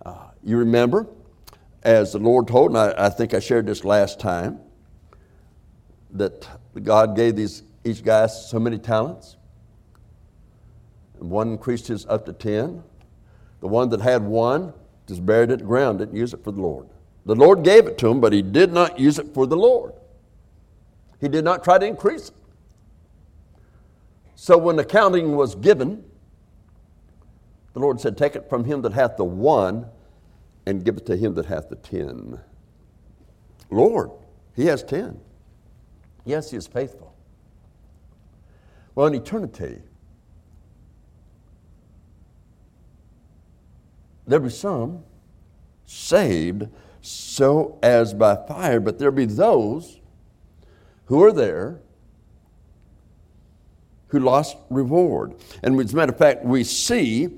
Uh, 0.05 0.29
you 0.45 0.59
remember 0.59 1.07
as 1.87 2.13
the 2.13 2.19
Lord 2.19 2.49
told, 2.49 2.73
and 2.73 2.79
I, 2.79 3.07
I 3.07 3.09
think 3.09 3.33
I 3.33 3.39
shared 3.39 3.65
this 3.65 3.85
last 3.85 4.19
time, 4.19 4.59
that 6.11 6.49
God 6.83 7.15
gave 7.15 7.37
these, 7.37 7.63
each 7.85 8.03
guy 8.03 8.27
so 8.27 8.59
many 8.59 8.77
talents. 8.77 9.37
And 11.21 11.31
one 11.31 11.49
increased 11.53 11.87
his 11.87 12.05
up 12.07 12.27
to 12.27 12.33
10. 12.33 12.83
The 13.61 13.69
one 13.69 13.89
that 13.91 14.01
had 14.01 14.25
one 14.25 14.73
just 15.07 15.25
buried 15.25 15.51
it 15.51 15.55
in 15.55 15.59
the 15.61 15.65
ground, 15.65 16.01
didn't 16.01 16.17
use 16.17 16.35
it 16.35 16.43
for 16.43 16.51
the 16.51 16.61
Lord. 16.61 16.89
The 17.25 17.37
Lord 17.37 17.63
gave 17.63 17.87
it 17.87 17.97
to 17.99 18.09
him, 18.09 18.21
but 18.21 18.33
he 18.33 18.43
did 18.43 18.73
not 18.73 18.99
use 18.99 19.21
it 19.21 19.33
for 19.33 19.47
the 19.47 19.57
Lord. 19.57 19.93
He 21.21 21.29
did 21.29 21.45
not 21.45 21.63
try 21.63 21.79
to 21.79 21.87
increase 21.87 22.31
it. 22.31 22.35
So 24.35 24.59
when 24.59 24.75
the 24.75 24.83
accounting 24.83 25.37
was 25.37 25.55
given, 25.55 26.05
the 27.75 27.81
Lord 27.81 28.01
said, 28.01 28.19
Take 28.19 28.35
it 28.35 28.51
from 28.51 28.65
him 28.65 28.83
that 28.83 28.93
hath 28.93 29.17
the 29.17 29.25
one 29.25 29.87
and 30.67 30.85
give 30.85 30.97
it 30.97 31.07
to 31.07 31.17
him 31.17 31.35
that 31.35 31.47
hath 31.47 31.69
the 31.69 31.77
ten. 31.77 32.41
Lord, 33.71 34.11
he 34.55 34.67
has 34.67 34.83
ten. 34.83 35.21
Yes, 36.25 36.51
he 36.51 36.57
is 36.57 36.67
faithful. 36.67 37.15
Well, 38.95 39.07
in 39.07 39.15
eternity, 39.15 39.79
there 44.27 44.41
be 44.41 44.51
some 44.51 45.05
saved 45.85 46.69
so 47.01 47.79
as 47.83 48.13
by 48.13 48.35
fire, 48.49 48.81
but 48.81 48.99
there 48.99 49.13
be 49.13 49.27
those 49.27 50.01
who 51.05 51.23
are 51.23 51.33
there 51.33 51.81
who 54.09 54.19
lost 54.19 54.57
reward. 54.71 55.35
And 55.63 55.79
as 55.79 55.93
a 55.93 55.97
matter 55.97 56.13
of 56.13 56.19
fact, 56.19 56.45
we 56.45 56.65
see 56.65 57.29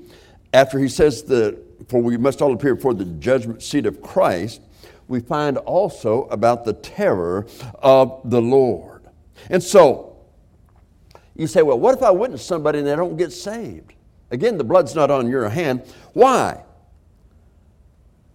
after 0.53 0.79
he 0.79 0.87
says 0.87 1.23
the 1.23 1.61
for 1.89 2.01
we 2.01 2.17
must 2.17 2.41
all 2.41 2.53
appear 2.53 2.75
before 2.75 2.93
the 2.93 3.05
judgment 3.05 3.61
seat 3.61 3.85
of 3.85 4.01
Christ, 4.01 4.61
we 5.07 5.19
find 5.19 5.57
also 5.57 6.25
about 6.25 6.63
the 6.63 6.73
terror 6.73 7.47
of 7.79 8.21
the 8.23 8.41
Lord. 8.41 9.01
And 9.49 9.61
so, 9.61 10.17
you 11.35 11.47
say, 11.47 11.63
well, 11.63 11.79
what 11.79 11.95
if 11.95 12.03
I 12.03 12.11
witness 12.11 12.45
somebody 12.45 12.79
and 12.79 12.87
they 12.87 12.95
don't 12.95 13.17
get 13.17 13.33
saved? 13.33 13.93
Again, 14.29 14.57
the 14.57 14.63
blood's 14.63 14.93
not 14.93 15.09
on 15.09 15.27
your 15.27 15.49
hand. 15.49 15.81
Why? 16.13 16.63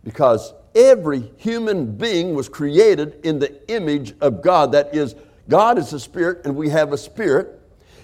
Because 0.03 0.53
every 0.75 1.31
human 1.37 1.97
being 1.97 2.35
was 2.35 2.49
created 2.49 3.21
in 3.25 3.39
the 3.39 3.71
image 3.71 4.15
of 4.21 4.43
God. 4.43 4.73
That 4.73 4.95
is, 4.95 5.15
God 5.49 5.79
is 5.79 5.93
a 5.93 6.01
spirit 6.01 6.45
and 6.45 6.57
we 6.57 6.71
have 6.71 6.93
a 6.93 6.99
spirit. 6.99 7.61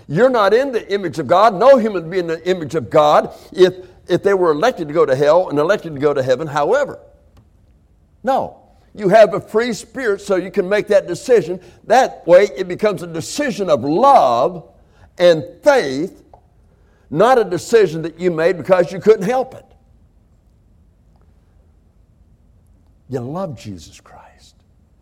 You're 0.07 0.31
not 0.31 0.55
in 0.55 0.71
the 0.71 0.93
image 0.93 1.19
of 1.19 1.27
God. 1.27 1.55
No 1.55 1.77
human 1.77 2.09
being 2.09 2.25
in 2.25 2.29
the 2.29 2.49
image 2.49 2.75
of 2.77 2.91
God. 2.91 3.35
If 3.53 4.00
if 4.09 4.23
they 4.23 4.35
were 4.35 4.51
elected 4.51 4.89
to 4.89 4.95
go 4.95 5.07
to 5.07 5.15
hell 5.15 5.49
and 5.49 5.59
elected 5.59 5.95
to 5.95 6.01
go 6.01 6.13
to 6.15 6.23
heaven. 6.23 6.47
However, 6.47 7.01
no. 8.23 8.57
You 8.95 9.09
have 9.09 9.35
a 9.35 9.41
free 9.41 9.73
spirit 9.73 10.21
so 10.21 10.37
you 10.37 10.51
can 10.51 10.69
make 10.69 10.89
that 10.89 11.07
decision. 11.07 11.61
That 11.85 12.27
way 12.27 12.49
it 12.57 12.67
becomes 12.67 13.03
a 13.03 13.07
decision 13.07 13.71
of 13.71 13.85
love 13.85 14.69
and 15.17 15.45
faith, 15.63 16.25
not 17.09 17.39
a 17.39 17.45
decision 17.45 18.03
that 18.03 18.19
you 18.19 18.31
made 18.31 18.57
because 18.57 18.93
you 18.93 18.99
couldn't 18.99 19.27
help 19.27 19.55
it. 19.55 19.65
You 23.09 23.21
love 23.21 23.59
Jesus 23.59 24.01
Christ 24.01 24.57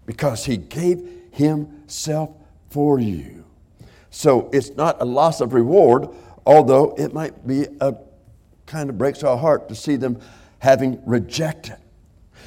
because 0.06 0.44
he 0.44 0.56
gave 0.56 1.06
himself 1.32 2.30
for 2.70 2.98
you. 2.98 3.44
So 4.10 4.50
it's 4.52 4.70
not 4.70 5.00
a 5.00 5.04
loss 5.04 5.40
of 5.40 5.52
reward, 5.54 6.08
although 6.44 6.94
it 6.98 7.12
might 7.12 7.46
be 7.46 7.66
a 7.80 7.94
kind 8.68 8.88
of 8.88 8.96
breaks 8.96 9.24
our 9.24 9.36
heart 9.36 9.68
to 9.68 9.74
see 9.74 9.96
them 9.96 10.20
having 10.60 11.02
rejected. 11.04 11.76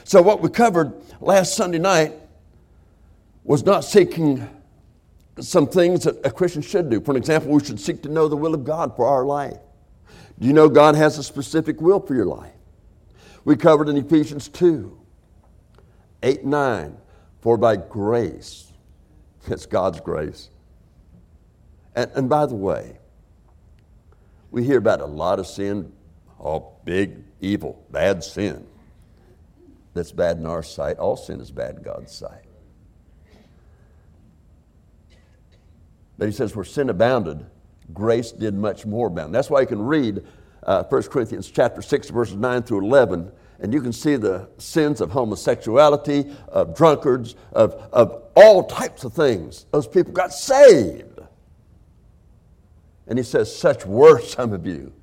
So, 0.06 0.22
what 0.22 0.42
we 0.42 0.50
covered 0.50 0.94
last 1.20 1.56
Sunday 1.56 1.80
night 1.80 2.14
was 3.44 3.66
not 3.66 3.84
seeking 3.84 4.48
some 5.40 5.68
things 5.68 6.04
that 6.04 6.26
a 6.26 6.32
Christian 6.32 6.62
should 6.62 6.90
do. 6.90 7.02
For 7.02 7.18
example, 7.18 7.52
we 7.52 7.64
should 7.64 7.80
seek 7.80 8.04
to 8.04 8.10
know 8.10 8.28
the 8.28 8.38
will 8.38 8.54
of 8.54 8.64
God 8.64 8.96
for 8.96 9.06
our 9.06 9.26
life. 9.26 9.58
Do 10.40 10.48
you 10.48 10.54
know 10.54 10.70
God 10.70 10.96
has 10.96 11.18
a 11.18 11.24
specific 11.24 11.82
will 11.82 12.00
for 12.00 12.16
your 12.16 12.26
life? 12.26 12.54
We 13.44 13.56
covered 13.56 13.90
in 13.90 13.98
Ephesians 13.98 14.48
2 14.50 14.98
8 16.24 16.46
9. 16.46 16.98
For 17.42 17.58
by 17.58 17.76
grace, 17.76 18.72
it's 19.48 19.66
God's 19.66 20.00
grace. 20.00 20.50
And, 21.96 22.12
and 22.14 22.30
by 22.30 22.46
the 22.46 22.56
way, 22.56 23.00
we 24.52 24.64
hear 24.64 24.78
about 24.78 25.02
a 25.02 25.06
lot 25.06 25.40
of 25.40 25.48
sin, 25.48 25.92
all 26.42 26.82
big, 26.86 27.24
evil, 27.40 27.86
bad 27.92 28.24
sin 28.24 28.66
that's 29.94 30.12
bad 30.12 30.38
in 30.38 30.46
our 30.46 30.64
sight. 30.64 30.98
All 30.98 31.16
sin 31.16 31.40
is 31.40 31.52
bad 31.52 31.78
in 31.78 31.84
God's 31.84 32.12
sight. 32.14 32.46
But 36.18 36.28
he 36.28 36.32
says, 36.32 36.56
where 36.56 36.66
sin 36.66 36.90
abounded, 36.90 37.46
grace 37.94 38.32
did 38.32 38.54
much 38.54 38.86
more 38.86 39.08
abound. 39.08 39.34
That's 39.34 39.50
why 39.50 39.62
you 39.62 39.68
can 39.68 39.82
read 39.82 40.24
uh, 40.64 40.84
1 40.84 41.04
Corinthians 41.04 41.50
chapter 41.50 41.82
6, 41.82 42.10
verses 42.10 42.36
9 42.36 42.64
through 42.64 42.86
11, 42.86 43.32
and 43.60 43.74
you 43.74 43.82
can 43.82 43.94
see 43.94 44.16
the 44.16 44.48
sins 44.58 45.02
of 45.02 45.12
homosexuality, 45.12 46.32
of 46.48 46.76
drunkards, 46.76 47.36
of, 47.54 47.74
of 47.92 48.24
all 48.36 48.66
types 48.66 49.04
of 49.04 49.14
things. 49.14 49.66
Those 49.72 49.88
people 49.88 50.14
got 50.14 50.34
saved. 50.34 51.20
And 53.08 53.18
he 53.18 53.24
says, 53.24 53.56
Such 53.56 53.86
were 53.86 54.20
some 54.22 54.54
of 54.54 54.66
you. 54.66 54.94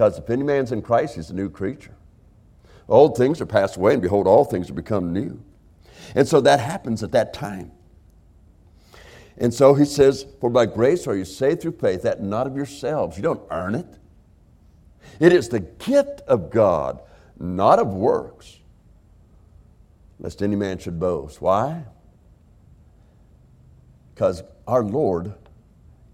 Because 0.00 0.16
if 0.16 0.30
any 0.30 0.42
man's 0.42 0.72
in 0.72 0.80
Christ, 0.80 1.16
he's 1.16 1.28
a 1.28 1.34
new 1.34 1.50
creature. 1.50 1.94
Old 2.88 3.18
things 3.18 3.38
are 3.38 3.44
passed 3.44 3.76
away, 3.76 3.92
and 3.92 4.00
behold, 4.00 4.26
all 4.26 4.46
things 4.46 4.70
are 4.70 4.72
become 4.72 5.12
new. 5.12 5.42
And 6.14 6.26
so 6.26 6.40
that 6.40 6.58
happens 6.58 7.02
at 7.02 7.12
that 7.12 7.34
time. 7.34 7.70
And 9.36 9.52
so 9.52 9.74
he 9.74 9.84
says, 9.84 10.24
For 10.40 10.48
by 10.48 10.64
grace 10.64 11.06
are 11.06 11.14
you 11.14 11.26
saved 11.26 11.60
through 11.60 11.72
faith, 11.72 12.00
that 12.00 12.22
not 12.22 12.46
of 12.46 12.56
yourselves. 12.56 13.18
You 13.18 13.22
don't 13.22 13.42
earn 13.50 13.74
it. 13.74 13.98
It 15.20 15.34
is 15.34 15.50
the 15.50 15.60
gift 15.60 16.22
of 16.22 16.48
God, 16.48 17.02
not 17.38 17.78
of 17.78 17.88
works, 17.88 18.58
lest 20.18 20.42
any 20.42 20.56
man 20.56 20.78
should 20.78 20.98
boast. 20.98 21.42
Why? 21.42 21.84
Because 24.14 24.44
our 24.66 24.82
Lord 24.82 25.34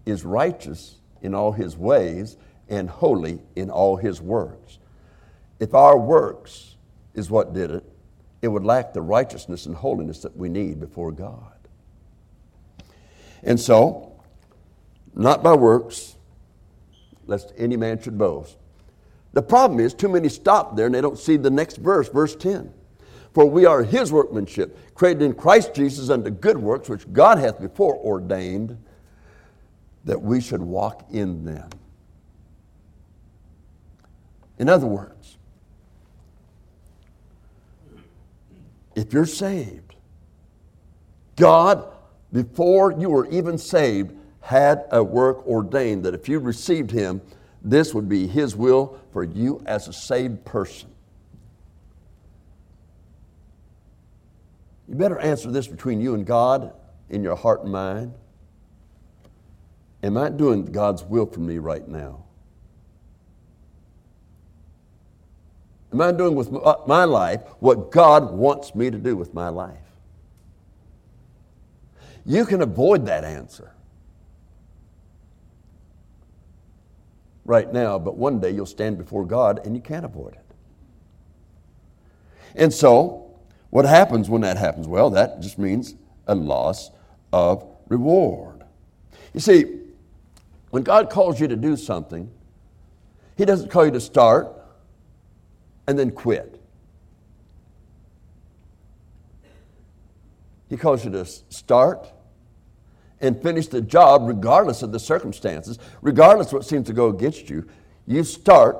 is 0.05 0.25
righteous 0.25 0.97
in 1.21 1.33
all 1.33 1.53
his 1.53 1.77
ways 1.77 2.35
and 2.69 2.89
holy 2.89 3.39
in 3.55 3.69
all 3.69 3.97
his 3.97 4.21
works. 4.21 4.79
If 5.59 5.73
our 5.73 5.97
works 5.97 6.75
is 7.13 7.29
what 7.29 7.53
did 7.53 7.71
it, 7.71 7.83
it 8.41 8.47
would 8.47 8.63
lack 8.63 8.93
the 8.93 9.01
righteousness 9.01 9.65
and 9.65 9.75
holiness 9.75 10.19
that 10.19 10.35
we 10.37 10.49
need 10.49 10.79
before 10.79 11.11
God. 11.11 11.53
And 13.43 13.59
so, 13.59 14.19
not 15.15 15.43
by 15.43 15.55
works, 15.55 16.15
lest 17.25 17.53
any 17.57 17.77
man 17.77 18.01
should 18.01 18.17
boast. 18.17 18.57
The 19.33 19.41
problem 19.41 19.79
is, 19.79 19.93
too 19.93 20.09
many 20.09 20.29
stop 20.29 20.75
there 20.75 20.85
and 20.85 20.95
they 20.95 21.01
don't 21.01 21.17
see 21.17 21.37
the 21.37 21.49
next 21.49 21.77
verse, 21.77 22.09
verse 22.09 22.35
10. 22.35 22.73
For 23.33 23.45
we 23.45 23.65
are 23.65 23.83
his 23.83 24.11
workmanship, 24.11 24.95
created 24.95 25.21
in 25.21 25.33
Christ 25.33 25.75
Jesus 25.75 26.09
unto 26.09 26.29
good 26.29 26.57
works, 26.57 26.89
which 26.89 27.11
God 27.13 27.37
hath 27.37 27.59
before 27.59 27.95
ordained 27.95 28.77
that 30.05 30.21
we 30.21 30.41
should 30.41 30.61
walk 30.61 31.05
in 31.11 31.45
them. 31.45 31.69
In 34.57 34.69
other 34.69 34.87
words, 34.87 35.37
if 38.95 39.13
you're 39.13 39.25
saved, 39.25 39.95
God 41.35 41.93
before 42.31 42.91
you 42.91 43.09
were 43.09 43.27
even 43.27 43.57
saved, 43.57 44.13
had 44.41 44.85
a 44.91 45.03
work 45.03 45.45
ordained 45.47 46.03
that 46.05 46.13
if 46.13 46.27
you 46.27 46.39
received 46.39 46.91
Him, 46.91 47.21
this 47.61 47.93
would 47.93 48.09
be 48.09 48.27
His 48.27 48.55
will 48.55 48.99
for 49.11 49.23
you 49.23 49.61
as 49.65 49.87
a 49.87 49.93
saved 49.93 50.45
person. 50.45 50.89
You 54.87 54.95
better 54.95 55.19
answer 55.19 55.51
this 55.51 55.67
between 55.67 55.99
you 55.99 56.13
and 56.13 56.25
God 56.25 56.73
in 57.09 57.23
your 57.23 57.35
heart 57.35 57.63
and 57.63 57.71
mind. 57.71 58.13
Am 60.03 60.15
I 60.17 60.29
doing 60.29 60.65
God's 60.65 61.03
will 61.03 61.25
for 61.25 61.41
me 61.41 61.57
right 61.57 61.85
now? 61.87 62.23
Am 65.93 66.01
I 66.01 66.11
doing 66.11 66.35
with 66.35 66.53
uh, 66.53 66.77
my 66.85 67.05
life 67.05 67.41
what 67.59 67.91
God 67.91 68.31
wants 68.31 68.75
me 68.75 68.91
to 68.91 68.97
do 68.97 69.15
with 69.15 69.33
my 69.33 69.49
life? 69.49 69.77
You 72.25 72.45
can 72.45 72.61
avoid 72.61 73.05
that 73.05 73.23
answer 73.23 73.71
right 77.45 77.71
now, 77.71 77.97
but 77.97 78.17
one 78.17 78.41
day 78.41 78.51
you'll 78.51 78.65
stand 78.65 78.97
before 78.97 79.25
God 79.25 79.65
and 79.65 79.75
you 79.75 79.81
can't 79.81 80.03
avoid 80.03 80.33
it. 80.33 80.45
And 82.55 82.73
so, 82.73 83.35
what 83.69 83.85
happens 83.85 84.29
when 84.29 84.41
that 84.41 84.57
happens? 84.57 84.87
Well, 84.87 85.09
that 85.11 85.39
just 85.39 85.57
means 85.57 85.95
a 86.27 86.35
loss 86.35 86.91
of 87.31 87.65
reward. 87.87 88.65
You 89.33 89.39
see, 89.39 89.79
when 90.71 90.83
God 90.83 91.09
calls 91.09 91.39
you 91.39 91.47
to 91.47 91.55
do 91.55 91.77
something, 91.77 92.29
He 93.37 93.45
doesn't 93.45 93.69
call 93.69 93.85
you 93.85 93.91
to 93.91 94.01
start 94.01 94.56
and 95.87 95.97
then 95.97 96.11
quit. 96.11 96.61
He 100.69 100.77
calls 100.77 101.05
you 101.05 101.11
to 101.11 101.25
start 101.25 102.11
and 103.21 103.41
finish 103.41 103.67
the 103.67 103.81
job 103.81 104.27
regardless 104.27 104.83
of 104.83 104.91
the 104.91 104.99
circumstances, 104.99 105.79
regardless 106.01 106.47
of 106.47 106.53
what 106.53 106.65
seems 106.65 106.87
to 106.87 106.93
go 106.93 107.07
against 107.07 107.49
you. 107.49 107.67
You 108.05 108.23
start 108.23 108.77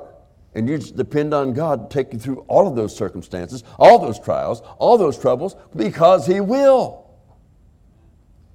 and 0.54 0.68
you 0.68 0.78
depend 0.78 1.34
on 1.34 1.52
God 1.52 1.90
to 1.90 1.94
take 1.94 2.12
you 2.12 2.18
through 2.18 2.44
all 2.48 2.66
of 2.68 2.76
those 2.76 2.94
circumstances, 2.94 3.64
all 3.78 3.98
those 3.98 4.18
trials, 4.18 4.62
all 4.78 4.98
those 4.98 5.18
troubles, 5.18 5.56
because 5.74 6.26
He 6.26 6.40
will. 6.40 7.06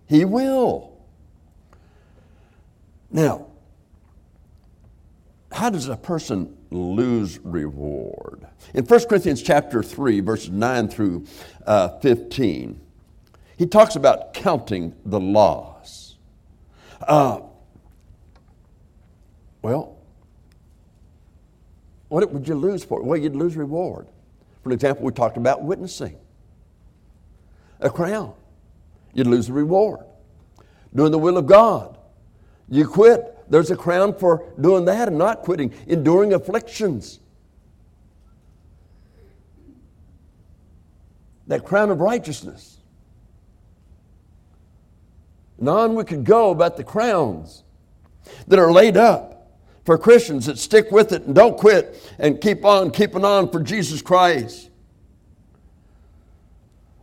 He 0.05 0.25
will. 0.25 0.97
Now, 3.11 3.47
how 5.53 5.69
does 5.69 5.87
a 5.87 5.95
person 5.95 6.57
lose 6.71 7.39
reward? 7.43 8.47
In 8.73 8.85
1 8.85 9.05
Corinthians 9.07 9.41
chapter 9.41 9.83
3, 9.83 10.19
verses 10.21 10.49
9 10.49 10.87
through 10.87 11.25
uh, 11.65 11.99
15, 11.99 12.81
he 13.57 13.67
talks 13.67 13.95
about 13.95 14.33
counting 14.33 14.95
the 15.05 15.19
loss. 15.19 16.15
Uh, 17.07 17.41
well, 19.61 19.97
what 22.09 22.29
would 22.31 22.47
you 22.47 22.55
lose 22.55 22.83
for? 22.83 23.01
Well, 23.01 23.17
you'd 23.17 23.35
lose 23.35 23.55
reward. 23.55 24.07
For 24.63 24.71
example, 24.71 25.05
we 25.05 25.11
talked 25.11 25.37
about 25.37 25.63
witnessing. 25.63 26.17
A 27.79 27.89
crown. 27.89 28.33
You'd 29.13 29.27
lose 29.27 29.47
the 29.47 29.53
reward. 29.53 29.99
Doing 30.95 31.11
the 31.11 31.19
will 31.19 31.37
of 31.37 31.45
God. 31.45 31.97
You 32.69 32.87
quit. 32.87 33.32
There's 33.49 33.71
a 33.71 33.75
crown 33.75 34.15
for 34.15 34.51
doing 34.59 34.85
that 34.85 35.07
and 35.07 35.17
not 35.17 35.41
quitting. 35.41 35.73
Enduring 35.87 36.33
afflictions. 36.33 37.19
That 41.47 41.65
crown 41.65 41.91
of 41.91 41.99
righteousness. 41.99 42.77
And 45.59 45.69
on 45.69 45.95
we 45.95 46.03
could 46.03 46.23
go 46.23 46.51
about 46.51 46.77
the 46.77 46.83
crowns 46.83 47.63
that 48.47 48.59
are 48.59 48.71
laid 48.71 48.97
up 48.97 49.33
for 49.85 49.97
Christians 49.97 50.45
that 50.45 50.57
stick 50.57 50.91
with 50.91 51.11
it 51.11 51.23
and 51.23 51.35
don't 51.35 51.57
quit 51.57 52.01
and 52.17 52.39
keep 52.39 52.63
on 52.63 52.91
keeping 52.91 53.25
on 53.25 53.49
for 53.49 53.61
Jesus 53.61 54.01
Christ. 54.01 54.69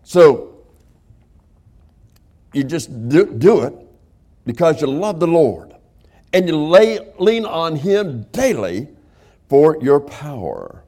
So, 0.03 0.57
you 2.53 2.64
just 2.64 3.09
do, 3.09 3.26
do 3.26 3.62
it 3.62 3.74
because 4.44 4.81
you 4.81 4.88
love 4.88 5.20
the 5.20 5.26
Lord 5.26 5.69
and 6.32 6.48
you 6.48 6.56
lay, 6.56 6.98
lean 7.18 7.44
on 7.44 7.76
Him 7.76 8.22
daily 8.32 8.88
for 9.48 9.78
your 9.80 10.00
power. 10.00 10.84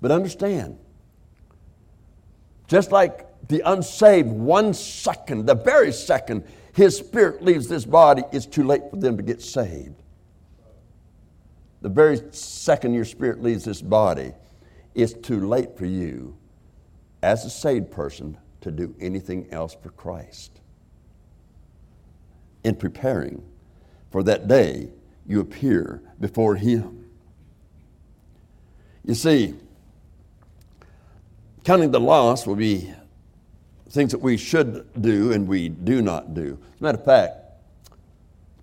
But 0.00 0.10
understand, 0.10 0.78
just 2.66 2.92
like 2.92 3.26
the 3.48 3.62
unsaved, 3.64 4.28
one 4.28 4.74
second, 4.74 5.46
the 5.46 5.54
very 5.54 5.92
second 5.92 6.44
his 6.76 6.98
spirit 6.98 7.42
leaves 7.42 7.68
this 7.68 7.86
body, 7.86 8.22
it's 8.32 8.44
too 8.44 8.62
late 8.62 8.82
for 8.90 8.96
them 8.96 9.16
to 9.16 9.22
get 9.22 9.40
saved. 9.40 9.94
The 11.80 11.88
very 11.88 12.20
second 12.32 12.92
your 12.92 13.06
spirit 13.06 13.42
leaves 13.42 13.64
this 13.64 13.80
body, 13.80 14.32
it's 14.94 15.14
too 15.14 15.46
late 15.48 15.78
for 15.78 15.86
you 15.86 16.36
as 17.22 17.46
a 17.46 17.50
saved 17.50 17.90
person 17.90 18.36
to 18.60 18.70
do 18.70 18.94
anything 19.00 19.48
else 19.52 19.74
for 19.80 19.90
Christ. 19.90 20.60
In 22.62 22.74
preparing 22.74 23.42
for 24.16 24.22
that 24.22 24.48
day 24.48 24.88
you 25.26 25.40
appear 25.40 26.00
before 26.18 26.54
Him. 26.54 27.04
You 29.04 29.14
see, 29.14 29.52
counting 31.64 31.90
the 31.90 32.00
loss 32.00 32.46
will 32.46 32.56
be 32.56 32.94
things 33.90 34.12
that 34.12 34.22
we 34.22 34.38
should 34.38 34.90
do 35.02 35.32
and 35.32 35.46
we 35.46 35.68
do 35.68 36.00
not 36.00 36.32
do. 36.32 36.58
As 36.76 36.80
a 36.80 36.82
matter 36.82 36.98
of 36.98 37.04
fact, 37.04 37.34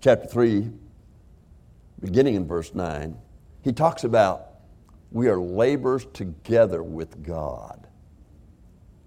chapter 0.00 0.26
3, 0.26 0.72
beginning 2.00 2.34
in 2.34 2.48
verse 2.48 2.74
9, 2.74 3.16
he 3.62 3.72
talks 3.72 4.02
about 4.02 4.54
we 5.12 5.28
are 5.28 5.38
laborers 5.38 6.04
together 6.06 6.82
with 6.82 7.24
God. 7.24 7.86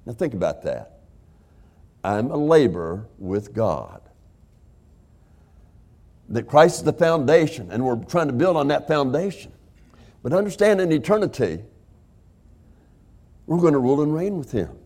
Now 0.05 0.13
think 0.13 0.33
about 0.33 0.63
that. 0.63 0.99
I'm 2.05 2.31
a 2.31 2.37
laborer 2.37 3.05
with 3.17 3.53
God. 3.53 4.06
That 6.29 6.43
Christ 6.43 6.79
is 6.79 6.83
the 6.83 6.93
foundation, 6.93 7.71
and 7.71 7.85
we're 7.85 7.95
trying 7.95 8.27
to 8.27 8.33
build 8.33 8.57
on 8.57 8.67
that 8.67 8.87
foundation. 8.87 9.51
But 10.23 10.33
understand 10.33 10.81
in 10.81 10.91
eternity, 10.91 11.63
we're 13.45 13.59
going 13.59 13.73
to 13.73 13.79
rule 13.79 14.01
and 14.01 14.13
reign 14.13 14.37
with 14.37 14.51
Him. 14.51 14.77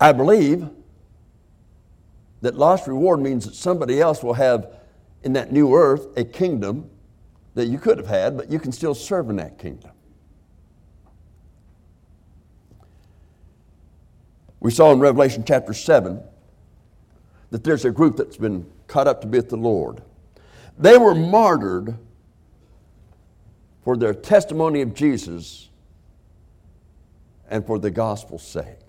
I 0.00 0.12
believe 0.12 0.68
that 2.42 2.54
lost 2.54 2.86
reward 2.86 3.20
means 3.20 3.44
that 3.46 3.54
somebody 3.54 4.00
else 4.00 4.22
will 4.22 4.34
have 4.34 4.68
in 5.22 5.32
that 5.32 5.50
new 5.50 5.74
earth 5.74 6.06
a 6.16 6.24
kingdom 6.24 6.90
that 7.54 7.66
you 7.66 7.78
could 7.78 7.98
have 7.98 8.06
had, 8.06 8.36
but 8.36 8.50
you 8.50 8.58
can 8.58 8.70
still 8.70 8.94
serve 8.94 9.30
in 9.30 9.36
that 9.36 9.58
kingdom. 9.58 9.90
We 14.60 14.70
saw 14.70 14.92
in 14.92 15.00
Revelation 15.00 15.44
chapter 15.46 15.72
7 15.72 16.22
that 17.54 17.62
there's 17.62 17.84
a 17.84 17.90
group 17.92 18.16
that's 18.16 18.36
been 18.36 18.66
caught 18.88 19.06
up 19.06 19.20
to 19.20 19.28
be 19.28 19.38
with 19.38 19.48
the 19.48 19.56
Lord. 19.56 20.02
They 20.76 20.98
were 20.98 21.14
martyred 21.14 21.96
for 23.84 23.96
their 23.96 24.12
testimony 24.12 24.80
of 24.80 24.92
Jesus 24.92 25.68
and 27.48 27.64
for 27.64 27.78
the 27.78 27.92
gospel's 27.92 28.44
sake. 28.44 28.80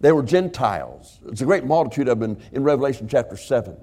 They 0.00 0.12
were 0.12 0.22
Gentiles. 0.22 1.20
It's 1.28 1.40
a 1.40 1.46
great 1.46 1.64
multitude 1.64 2.06
of 2.06 2.20
them 2.20 2.36
in, 2.52 2.62
Revelation 2.64 3.08
chapter 3.08 3.38
7. 3.38 3.74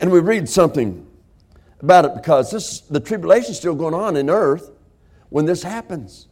And 0.00 0.10
we 0.10 0.18
read 0.18 0.48
something 0.48 1.06
about 1.78 2.04
it 2.04 2.14
because 2.16 2.50
this, 2.50 2.80
the 2.80 2.98
tribulation 2.98 3.52
is 3.52 3.58
still 3.58 3.76
going 3.76 3.94
on 3.94 4.16
in 4.16 4.28
earth 4.28 4.72
when 5.28 5.44
this 5.44 5.62
happens. 5.62 6.26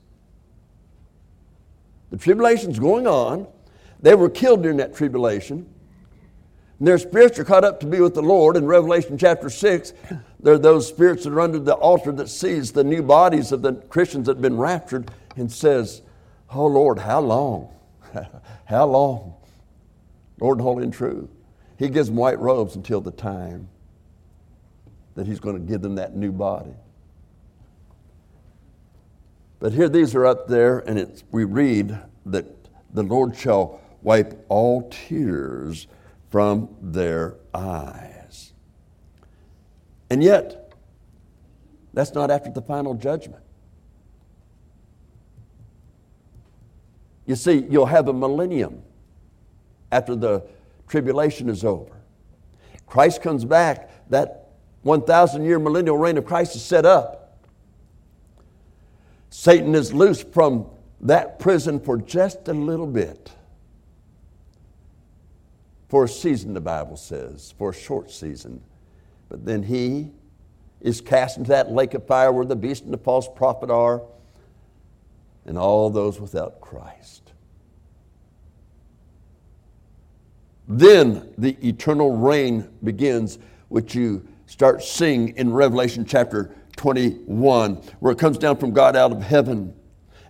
The 2.13 2.19
tribulation's 2.19 2.79
going 2.79 3.07
on. 3.07 3.49
They 4.03 4.15
were 4.15 4.29
killed 4.29 4.63
during 4.63 4.77
that 4.77 4.95
tribulation. 4.95 5.67
And 6.79 6.87
their 6.87 6.99
spirits 6.99 7.39
are 7.39 7.45
caught 7.45 7.65
up 7.65 7.81
to 7.81 7.87
be 7.87 8.01
with 8.01 8.13
the 8.15 8.23
Lord. 8.23 8.55
In 8.55 8.67
Revelation 8.67 9.17
chapter 9.17 9.49
6, 9.49 9.95
there 10.39 10.55
are 10.55 10.59
those 10.59 10.87
spirits 10.87 11.25
that 11.25 11.33
are 11.33 11.41
under 11.41 11.59
the 11.59 11.75
altar 11.75 12.13
that 12.13 12.29
sees 12.29 12.71
the 12.71 12.85
new 12.85 13.03
bodies 13.03 13.51
of 13.51 13.63
the 13.63 13.73
Christians 13.73 14.27
that 14.27 14.37
have 14.37 14.43
been 14.43 14.59
raptured 14.59 15.11
and 15.37 15.51
says, 15.51 16.03
Oh 16.51 16.67
Lord, 16.67 16.99
how 16.99 17.21
long? 17.21 17.75
how 18.67 18.85
long? 18.85 19.35
Lord, 20.39 20.61
holy 20.61 20.85
and 20.85 20.93
true. 20.93 21.31
He 21.79 21.89
gives 21.89 22.09
them 22.09 22.17
white 22.17 22.39
robes 22.39 22.77
until 22.77 23.01
the 23.01 23.11
time 23.11 23.69
that 25.15 25.27
He's 25.27 25.41
going 25.41 25.57
to 25.57 25.63
give 25.63 25.81
them 25.81 25.95
that 25.95 26.15
new 26.15 26.31
body. 26.31 26.75
But 29.63 29.75
here 29.75 29.89
these 29.89 30.17
are 30.17 30.27
up 30.27 30.49
there, 30.49 30.81
and 30.81 31.23
we 31.31 31.45
read 31.45 31.97
that 32.27 32.47
the 32.93 33.05
Lord 33.05 33.37
shall 33.37 33.81
wipe 34.03 34.45
all 34.49 34.91
tears 34.91 35.87
from 36.31 36.69
their 36.83 37.37
eyes. 37.55 38.55
And 40.11 40.21
yet, 40.21 40.73
that's 41.95 42.13
not 42.13 42.29
after 42.29 42.51
the 42.51 42.61
final 42.61 42.95
judgment. 42.95 43.45
You 47.25 47.37
see, 47.37 47.65
you'll 47.71 47.87
have 47.87 48.09
a 48.09 48.13
millennium 48.13 48.83
after 49.93 50.17
the 50.17 50.45
tribulation 50.89 51.49
is 51.49 51.65
over. 51.65 52.03
Christ 52.89 53.23
comes 53.23 53.45
back, 53.45 54.11
that 54.11 54.55
1,000 54.83 55.45
year 55.45 55.61
millennial 55.61 55.99
reign 55.99 56.19
of 56.19 56.25
Christ 56.25 56.57
is 56.57 56.65
set 56.65 56.85
up. 56.85 57.22
Satan 59.33 59.75
is 59.75 59.95
loose 59.95 60.23
from 60.23 60.67
that 61.01 61.39
prison 61.39 61.81
for 61.81 61.97
just 61.97 62.49
a 62.49 62.53
little 62.53 62.87
bit. 62.87 63.33
For 65.89 66.05
a 66.05 66.09
season, 66.09 66.53
the 66.53 66.61
Bible 66.61 66.99
says, 66.99 67.55
for 67.57 67.71
a 67.71 67.75
short 67.75 68.11
season. 68.11 68.63
But 69.31 69.47
then 69.47 69.63
he 69.63 70.11
is 70.83 71.01
cast 71.01 71.39
into 71.39 71.49
that 71.49 71.71
lake 71.71 71.95
of 71.95 72.07
fire 72.07 72.31
where 72.31 72.45
the 72.45 72.55
beast 72.55 72.85
and 72.85 72.93
the 72.93 72.99
false 72.99 73.27
prophet 73.35 73.71
are, 73.71 74.03
and 75.47 75.57
all 75.57 75.89
those 75.89 76.21
without 76.21 76.61
Christ. 76.61 77.33
Then 80.69 81.33
the 81.39 81.57
eternal 81.67 82.15
reign 82.15 82.69
begins, 82.85 83.39
which 83.69 83.95
you 83.95 84.29
start 84.45 84.83
seeing 84.83 85.31
in 85.39 85.55
Revelation 85.55 86.05
chapter 86.05 86.55
21, 86.83 87.77
where 88.01 88.13
it 88.13 88.19
comes 88.19 88.37
down 88.37 88.57
from 88.57 88.73
God 88.73 88.97
out 88.97 89.13
of 89.13 89.23
heaven 89.23 89.73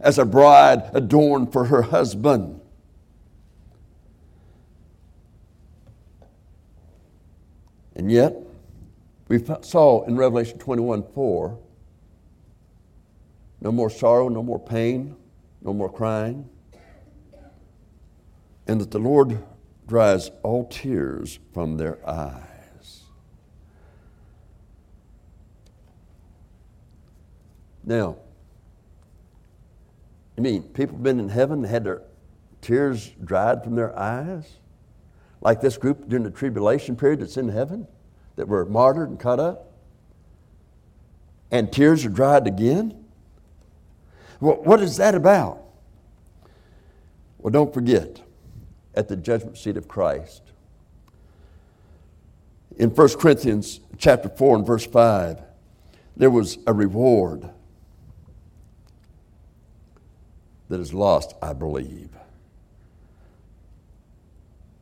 as 0.01 0.19
a 0.19 0.25
bride 0.27 0.83
adorned 0.93 1.51
for 1.51 1.65
her 1.65 1.81
husband. 1.81 2.61
And 7.97 8.13
yet, 8.13 8.37
we 9.29 9.43
saw 9.63 10.05
in 10.05 10.19
Revelation 10.19 10.59
21 10.59 11.05
4 11.15 11.59
no 13.63 13.73
more 13.73 13.89
sorrow, 13.89 14.29
no 14.29 14.43
more 14.43 14.59
pain, 14.59 15.17
no 15.63 15.73
more 15.73 15.91
crying. 15.91 16.51
And 18.67 18.79
that 18.79 18.91
the 18.91 18.99
Lord 18.99 19.43
dries 19.87 20.31
all 20.43 20.69
tears 20.69 21.39
from 21.55 21.79
their 21.79 22.07
eyes. 22.07 22.52
Now, 27.85 28.17
I 30.37 30.41
mean, 30.41 30.63
people 30.63 30.97
have 30.97 31.03
been 31.03 31.21
in 31.21 31.29
heaven 31.29 31.65
had 31.65 31.85
their 31.85 32.03
tears 32.63 33.11
dried 33.23 33.63
from 33.63 33.75
their 33.75 33.97
eyes? 33.99 34.57
Like 35.41 35.61
this 35.61 35.77
group 35.77 36.09
during 36.09 36.25
the 36.25 36.31
tribulation 36.31 36.97
period 36.97 37.21
that's 37.21 37.37
in 37.37 37.49
heaven 37.49 37.87
that 38.37 38.49
were 38.49 38.65
martyred 38.65 39.11
and 39.11 39.19
cut 39.19 39.39
up? 39.39 39.73
And 41.51 41.71
tears 41.71 42.07
are 42.07 42.11
dried 42.11 42.47
again? 42.47 43.05
Well, 44.41 44.63
what 44.63 44.81
is 44.81 44.97
that 44.97 45.15
about? 45.15 45.59
Well, 47.39 47.51
don't 47.51 47.75
forget 47.75 48.23
at 48.95 49.09
the 49.09 49.17
judgment 49.17 49.59
seat 49.59 49.77
of 49.77 49.89
Christ. 49.89 50.43
In 52.77 52.91
1 52.91 53.09
Corinthians 53.19 53.81
chapter 53.99 54.29
4 54.29 54.57
and 54.57 54.67
verse 54.67 54.87
5, 54.87 55.43
there 56.17 56.31
was 56.31 56.59
a 56.67 56.73
reward 56.73 57.51
that 60.73 60.81
is 60.81 60.95
lost, 60.95 61.35
I 61.43 61.53
believe. 61.53 62.09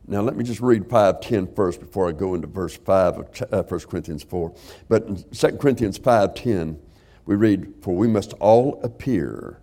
Now, 0.07 0.21
let 0.21 0.37
me 0.37 0.45
just 0.45 0.61
read 0.61 0.83
5.10 0.83 1.53
first 1.53 1.81
before 1.81 2.07
I 2.07 2.13
go 2.13 2.33
into 2.33 2.47
verse 2.47 2.77
5 2.77 3.17
of 3.17 3.39
1 3.41 3.49
uh, 3.51 3.63
Corinthians 3.89 4.23
4. 4.23 4.55
But 4.87 5.03
in 5.07 5.21
2 5.31 5.57
Corinthians 5.57 5.99
5.10, 5.99 6.77
we 7.25 7.35
read, 7.35 7.73
For 7.81 7.93
we 7.93 8.07
must 8.07 8.31
all 8.39 8.79
appear, 8.83 9.59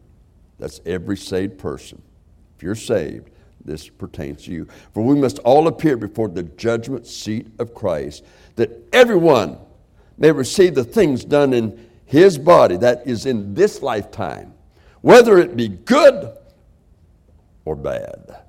that's 0.58 0.82
every 0.84 1.16
saved 1.16 1.56
person. 1.56 2.02
If 2.58 2.62
you're 2.62 2.74
saved, 2.74 3.30
this 3.64 3.88
pertains 3.88 4.44
to 4.44 4.52
you. 4.52 4.68
For 4.92 5.02
we 5.02 5.18
must 5.18 5.38
all 5.38 5.66
appear 5.66 5.96
before 5.96 6.28
the 6.28 6.42
judgment 6.42 7.06
seat 7.06 7.46
of 7.58 7.72
Christ, 7.72 8.22
that 8.56 8.70
everyone 8.92 9.56
may 10.18 10.30
receive 10.30 10.74
the 10.74 10.84
things 10.84 11.24
done 11.24 11.54
in 11.54 11.88
his 12.04 12.36
body, 12.36 12.76
that 12.76 13.06
is 13.06 13.24
in 13.24 13.54
this 13.54 13.80
lifetime, 13.80 14.52
whether 15.00 15.38
it 15.38 15.56
be 15.56 15.68
good 15.68 16.36
or 17.64 17.76
bad. 17.76 18.42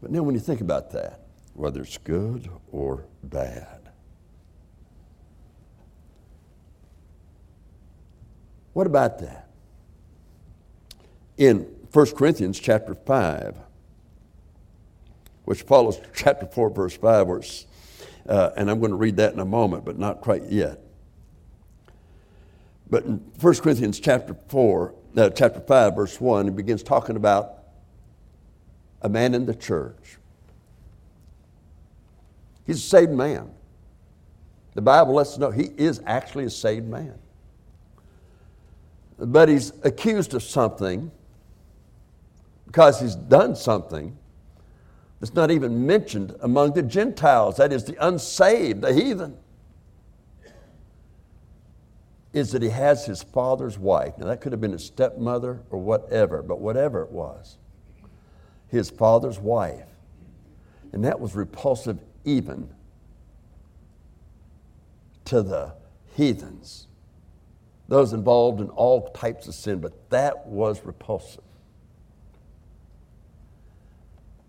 But 0.00 0.10
now, 0.10 0.22
when 0.22 0.34
you 0.34 0.40
think 0.40 0.60
about 0.60 0.92
that, 0.92 1.20
whether 1.54 1.82
it's 1.82 1.98
good 1.98 2.48
or 2.72 3.04
bad, 3.22 3.90
what 8.72 8.86
about 8.86 9.18
that? 9.18 9.48
In 11.36 11.66
1 11.92 12.06
Corinthians 12.12 12.58
chapter 12.58 12.94
5, 12.94 13.56
which 15.44 15.62
follows 15.62 16.00
chapter 16.14 16.46
4, 16.46 16.70
verse 16.70 16.96
5, 16.96 17.26
where 17.26 17.42
uh, 18.28 18.50
and 18.56 18.70
I'm 18.70 18.78
going 18.78 18.90
to 18.90 18.96
read 18.96 19.16
that 19.16 19.32
in 19.32 19.40
a 19.40 19.44
moment, 19.44 19.84
but 19.84 19.98
not 19.98 20.20
quite 20.20 20.44
yet. 20.44 20.78
But 22.90 23.04
in 23.04 23.18
1 23.40 23.54
Corinthians 23.56 24.00
chapter 24.00 24.36
4, 24.48 24.94
uh, 25.16 25.30
chapter 25.30 25.60
5, 25.60 25.94
verse 25.96 26.20
1, 26.20 26.46
he 26.46 26.50
begins 26.50 26.82
talking 26.82 27.16
about 27.16 27.58
a 29.02 29.08
man 29.08 29.34
in 29.34 29.46
the 29.46 29.54
church. 29.54 30.18
He's 32.66 32.78
a 32.78 32.88
saved 32.88 33.12
man. 33.12 33.50
The 34.74 34.82
Bible 34.82 35.14
lets 35.14 35.32
us 35.32 35.38
know 35.38 35.50
he 35.50 35.70
is 35.76 36.00
actually 36.06 36.44
a 36.44 36.50
saved 36.50 36.88
man. 36.88 37.14
But 39.18 39.48
he's 39.48 39.72
accused 39.84 40.34
of 40.34 40.42
something 40.42 41.10
because 42.66 43.00
he's 43.00 43.14
done 43.14 43.56
something 43.56 44.16
that's 45.18 45.34
not 45.34 45.50
even 45.50 45.86
mentioned 45.86 46.34
among 46.40 46.72
the 46.72 46.82
Gentiles, 46.82 47.56
that 47.58 47.72
is, 47.72 47.84
the 47.84 47.96
unsaved, 48.04 48.80
the 48.80 48.92
heathen. 48.92 49.36
Is 52.32 52.52
that 52.52 52.62
he 52.62 52.68
has 52.68 53.06
his 53.06 53.22
father's 53.22 53.78
wife. 53.78 54.16
Now, 54.18 54.26
that 54.26 54.40
could 54.40 54.52
have 54.52 54.60
been 54.60 54.72
his 54.72 54.84
stepmother 54.84 55.62
or 55.70 55.80
whatever, 55.80 56.42
but 56.42 56.60
whatever 56.60 57.02
it 57.02 57.10
was, 57.10 57.58
his 58.68 58.88
father's 58.88 59.38
wife. 59.38 59.88
And 60.92 61.04
that 61.04 61.18
was 61.18 61.34
repulsive 61.34 61.98
even 62.24 62.70
to 65.24 65.42
the 65.42 65.74
heathens, 66.14 66.86
those 67.88 68.12
involved 68.12 68.60
in 68.60 68.68
all 68.70 69.10
types 69.10 69.48
of 69.48 69.54
sin, 69.54 69.80
but 69.80 70.10
that 70.10 70.46
was 70.46 70.84
repulsive. 70.84 71.44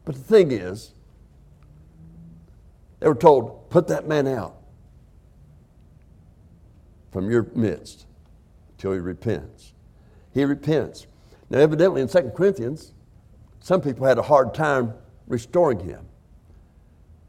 But 0.05 0.15
the 0.15 0.21
thing 0.21 0.51
is, 0.51 0.93
they 2.99 3.07
were 3.07 3.15
told, 3.15 3.69
put 3.69 3.87
that 3.87 4.07
man 4.07 4.27
out 4.27 4.61
from 7.12 7.30
your 7.30 7.47
midst 7.56 8.06
until 8.71 8.93
he 8.93 9.00
repents. 9.00 9.74
He 10.34 10.43
repents. 10.45 11.08
Now, 11.50 11.60
evidently 11.60 12.02
in 12.02 12.08
2 12.08 12.32
Corinthians, 12.36 12.93
some 13.60 13.82
people 13.82 14.08
had 14.08 14.17
a 14.17 14.24
hard 14.24 14.54
time 14.54 14.93
restoring 15.28 15.80
him. 15.80 16.06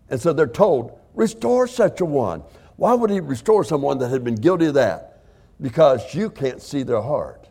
And 0.08 0.20
so 0.20 0.32
they're 0.32 0.46
told, 0.46 0.98
restore 1.14 1.66
such 1.66 2.00
a 2.00 2.04
one. 2.04 2.42
Why 2.76 2.94
would 2.94 3.10
he 3.10 3.20
restore 3.20 3.64
someone 3.64 3.98
that 3.98 4.10
had 4.10 4.24
been 4.24 4.36
guilty 4.36 4.66
of 4.66 4.74
that? 4.74 5.22
Because 5.60 6.14
you 6.14 6.30
can't 6.30 6.62
see 6.62 6.82
their 6.82 7.02
heart. 7.02 7.48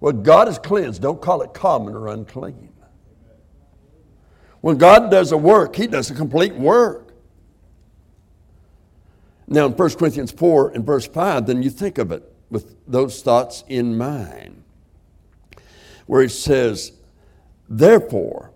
Well, 0.00 0.12
God 0.12 0.48
is 0.48 0.58
cleansed. 0.58 1.02
Don't 1.02 1.20
call 1.20 1.42
it 1.42 1.52
common 1.52 1.94
or 1.94 2.08
unclean. 2.08 2.72
When 4.60 4.78
God 4.78 5.10
does 5.10 5.32
a 5.32 5.36
work, 5.36 5.76
He 5.76 5.86
does 5.86 6.10
a 6.10 6.14
complete 6.14 6.54
work. 6.54 7.09
Now, 9.52 9.66
in 9.66 9.72
1 9.72 9.90
Corinthians 9.96 10.30
4 10.30 10.70
and 10.70 10.86
verse 10.86 11.08
5, 11.08 11.46
then 11.46 11.62
you 11.62 11.70
think 11.70 11.98
of 11.98 12.12
it 12.12 12.22
with 12.50 12.76
those 12.86 13.20
thoughts 13.20 13.64
in 13.68 13.98
mind, 13.98 14.62
where 16.06 16.22
He 16.22 16.28
says, 16.28 16.92
Therefore, 17.68 18.52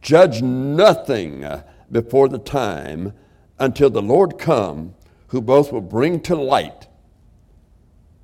judge 0.00 0.42
nothing 0.42 1.46
before 1.90 2.28
the 2.28 2.38
time 2.38 3.12
until 3.60 3.90
the 3.90 4.02
Lord 4.02 4.38
come, 4.38 4.94
who 5.28 5.40
both 5.40 5.72
will 5.72 5.80
bring 5.80 6.20
to 6.22 6.34
light 6.34 6.88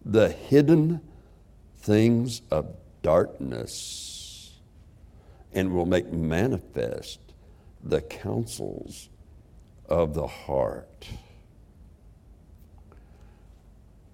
the 0.05 0.31
hidden 0.31 1.01
things 1.79 2.43
of 2.51 2.75
darkness 3.03 4.59
and 5.53 5.73
will 5.73 5.87
make 5.87 6.13
manifest 6.13 7.21
the 7.83 8.01
counsels 8.01 9.09
of 9.89 10.15
the 10.15 10.27
heart. 10.27 11.09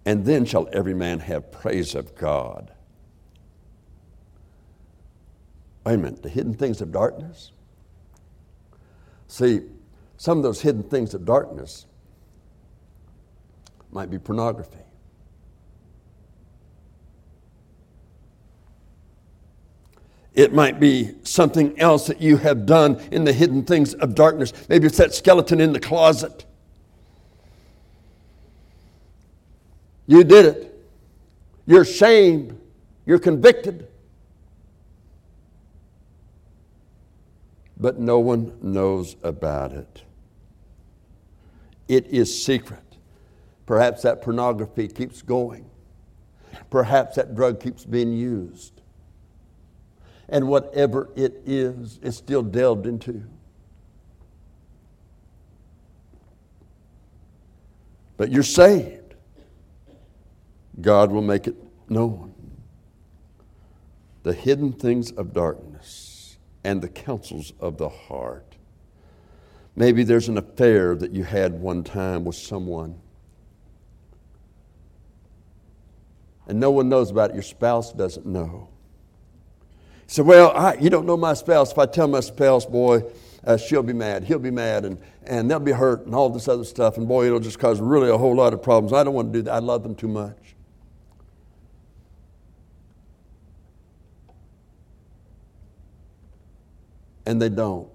And 0.06 0.24
then 0.24 0.44
shall 0.44 0.68
every 0.72 0.94
man 0.94 1.18
have 1.18 1.50
praise 1.50 1.96
of 1.96 2.14
God. 2.14 2.70
Wait 5.84 5.94
a 5.94 5.98
minute, 5.98 6.22
the 6.22 6.28
hidden 6.28 6.54
things 6.54 6.80
of 6.80 6.92
darkness? 6.92 7.50
See, 9.26 9.62
some 10.16 10.38
of 10.38 10.44
those 10.44 10.60
hidden 10.60 10.84
things 10.84 11.12
of 11.12 11.24
darkness 11.24 11.86
might 13.90 14.08
be 14.08 14.18
pornography. 14.18 14.78
It 20.34 20.52
might 20.52 20.78
be 20.78 21.14
something 21.24 21.78
else 21.80 22.06
that 22.06 22.20
you 22.20 22.36
have 22.36 22.64
done 22.64 23.00
in 23.10 23.24
the 23.24 23.32
hidden 23.32 23.64
things 23.64 23.94
of 23.94 24.14
darkness. 24.14 24.52
Maybe 24.68 24.86
it's 24.86 24.98
that 24.98 25.14
skeleton 25.14 25.60
in 25.60 25.72
the 25.72 25.80
closet. 25.80 26.44
You 30.06 30.24
did 30.24 30.46
it. 30.46 30.72
You're 31.66 31.84
shamed. 31.84 32.58
You're 33.04 33.18
convicted. 33.18 33.88
But 37.76 37.98
no 37.98 38.18
one 38.18 38.56
knows 38.62 39.16
about 39.22 39.72
it. 39.72 40.02
It 41.88 42.06
is 42.06 42.44
secret. 42.44 42.80
Perhaps 43.66 44.02
that 44.02 44.22
pornography 44.22 44.88
keeps 44.88 45.22
going. 45.22 45.68
Perhaps 46.70 47.16
that 47.16 47.34
drug 47.34 47.60
keeps 47.60 47.84
being 47.84 48.12
used. 48.12 48.80
And 50.28 50.48
whatever 50.48 51.10
it 51.16 51.42
is, 51.44 52.00
it's 52.02 52.16
still 52.16 52.42
delved 52.42 52.86
into. 52.86 53.22
But 58.16 58.32
you're 58.32 58.42
saved. 58.42 59.05
God 60.80 61.10
will 61.10 61.22
make 61.22 61.46
it 61.46 61.56
known. 61.88 62.34
The 64.22 64.32
hidden 64.32 64.72
things 64.72 65.10
of 65.12 65.32
darkness 65.32 66.38
and 66.64 66.82
the 66.82 66.88
counsels 66.88 67.52
of 67.60 67.78
the 67.78 67.88
heart. 67.88 68.56
Maybe 69.76 70.02
there's 70.02 70.28
an 70.28 70.38
affair 70.38 70.94
that 70.96 71.12
you 71.12 71.22
had 71.22 71.60
one 71.60 71.84
time 71.84 72.24
with 72.24 72.36
someone. 72.36 72.98
And 76.48 76.58
no 76.58 76.70
one 76.70 76.88
knows 76.88 77.10
about 77.10 77.30
it. 77.30 77.34
Your 77.34 77.42
spouse 77.42 77.92
doesn't 77.92 78.24
know. 78.24 78.68
So, 80.06 80.22
well, 80.22 80.52
I, 80.56 80.74
you 80.74 80.88
don't 80.88 81.06
know 81.06 81.16
my 81.16 81.34
spouse. 81.34 81.72
If 81.72 81.78
I 81.78 81.86
tell 81.86 82.06
my 82.06 82.20
spouse, 82.20 82.64
boy, 82.64 83.02
uh, 83.44 83.56
she'll 83.56 83.82
be 83.82 83.92
mad. 83.92 84.24
He'll 84.24 84.38
be 84.38 84.52
mad, 84.52 84.84
and, 84.84 84.98
and 85.24 85.50
they'll 85.50 85.58
be 85.58 85.72
hurt, 85.72 86.06
and 86.06 86.14
all 86.14 86.30
this 86.30 86.46
other 86.46 86.64
stuff. 86.64 86.96
And 86.96 87.08
boy, 87.08 87.26
it'll 87.26 87.40
just 87.40 87.58
cause 87.58 87.80
really 87.80 88.10
a 88.10 88.16
whole 88.16 88.34
lot 88.34 88.54
of 88.54 88.62
problems. 88.62 88.92
I 88.92 89.02
don't 89.02 89.14
want 89.14 89.32
to 89.32 89.38
do 89.38 89.42
that. 89.42 89.52
I 89.54 89.58
love 89.58 89.82
them 89.82 89.96
too 89.96 90.08
much. 90.08 90.45
And 97.26 97.42
they 97.42 97.48
don't. 97.48 97.90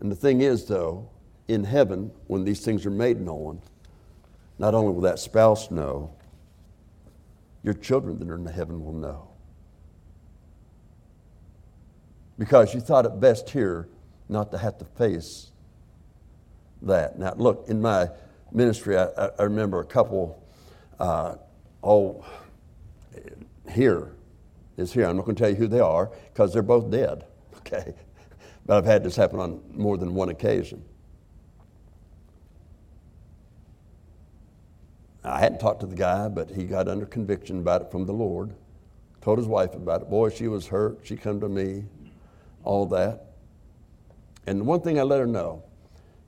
And 0.00 0.12
the 0.12 0.16
thing 0.16 0.42
is, 0.42 0.66
though, 0.66 1.08
in 1.48 1.64
heaven, 1.64 2.10
when 2.26 2.44
these 2.44 2.64
things 2.64 2.84
are 2.86 2.90
made 2.90 3.20
known, 3.20 3.60
not 4.58 4.74
only 4.74 4.92
will 4.92 5.00
that 5.00 5.18
spouse 5.18 5.70
know, 5.70 6.14
your 7.62 7.74
children 7.74 8.18
that 8.18 8.28
are 8.28 8.34
in 8.34 8.46
heaven 8.46 8.84
will 8.84 8.92
know. 8.92 9.28
Because 12.38 12.74
you 12.74 12.80
thought 12.80 13.06
it 13.06 13.18
best 13.18 13.48
here 13.48 13.88
not 14.28 14.50
to 14.52 14.58
have 14.58 14.76
to 14.78 14.84
face 14.84 15.50
that. 16.82 17.18
Now, 17.18 17.34
look, 17.36 17.64
in 17.68 17.80
my 17.80 18.10
ministry, 18.52 18.98
I, 18.98 19.06
I 19.38 19.42
remember 19.42 19.80
a 19.80 19.84
couple, 19.84 20.42
uh, 20.98 21.36
oh, 21.82 22.24
here 23.70 24.12
is 24.76 24.92
here. 24.92 25.06
I'm 25.06 25.16
not 25.16 25.24
going 25.24 25.36
to 25.36 25.42
tell 25.42 25.50
you 25.50 25.56
who 25.56 25.68
they 25.68 25.80
are 25.80 26.10
because 26.32 26.52
they're 26.52 26.62
both 26.62 26.90
dead, 26.90 27.24
okay? 27.74 27.94
But 28.66 28.78
I've 28.78 28.84
had 28.84 29.04
this 29.04 29.16
happen 29.16 29.38
on 29.38 29.60
more 29.72 29.96
than 29.96 30.14
one 30.14 30.30
occasion. 30.30 30.82
I 35.22 35.38
hadn't 35.40 35.58
talked 35.58 35.80
to 35.80 35.86
the 35.86 35.96
guy, 35.96 36.28
but 36.28 36.50
he 36.50 36.64
got 36.64 36.88
under 36.88 37.06
conviction 37.06 37.58
about 37.58 37.82
it 37.82 37.90
from 37.90 38.04
the 38.04 38.12
Lord. 38.12 38.54
Told 39.22 39.38
his 39.38 39.48
wife 39.48 39.74
about 39.74 40.02
it. 40.02 40.10
Boy, 40.10 40.28
she 40.28 40.48
was 40.48 40.66
hurt. 40.66 41.00
She 41.02 41.16
come 41.16 41.40
to 41.40 41.48
me, 41.48 41.84
all 42.62 42.86
that. 42.86 43.26
And 44.46 44.60
the 44.60 44.64
one 44.64 44.82
thing 44.82 44.98
I 44.98 45.02
let 45.02 45.20
her 45.20 45.26
know, 45.26 45.62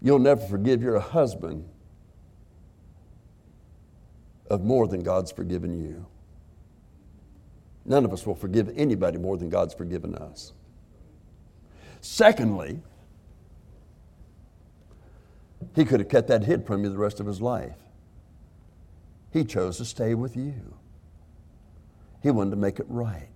you'll 0.00 0.18
never 0.18 0.40
forgive 0.40 0.82
your 0.82 0.98
husband 0.98 1.68
of 4.48 4.62
more 4.62 4.86
than 4.86 5.02
God's 5.02 5.30
forgiven 5.30 5.78
you. 5.78 6.06
None 7.84 8.04
of 8.04 8.12
us 8.12 8.26
will 8.26 8.34
forgive 8.34 8.72
anybody 8.76 9.18
more 9.18 9.36
than 9.36 9.50
God's 9.50 9.74
forgiven 9.74 10.14
us. 10.14 10.52
Secondly, 12.06 12.80
he 15.74 15.84
could 15.84 16.00
have 16.00 16.08
kept 16.08 16.28
that 16.28 16.44
hid 16.44 16.64
from 16.64 16.84
you 16.84 16.88
the 16.88 16.96
rest 16.96 17.18
of 17.18 17.26
his 17.26 17.42
life. 17.42 17.76
He 19.32 19.44
chose 19.44 19.76
to 19.78 19.84
stay 19.84 20.14
with 20.14 20.36
you. 20.36 20.78
He 22.22 22.30
wanted 22.30 22.50
to 22.50 22.56
make 22.56 22.78
it 22.78 22.86
right. 22.88 23.28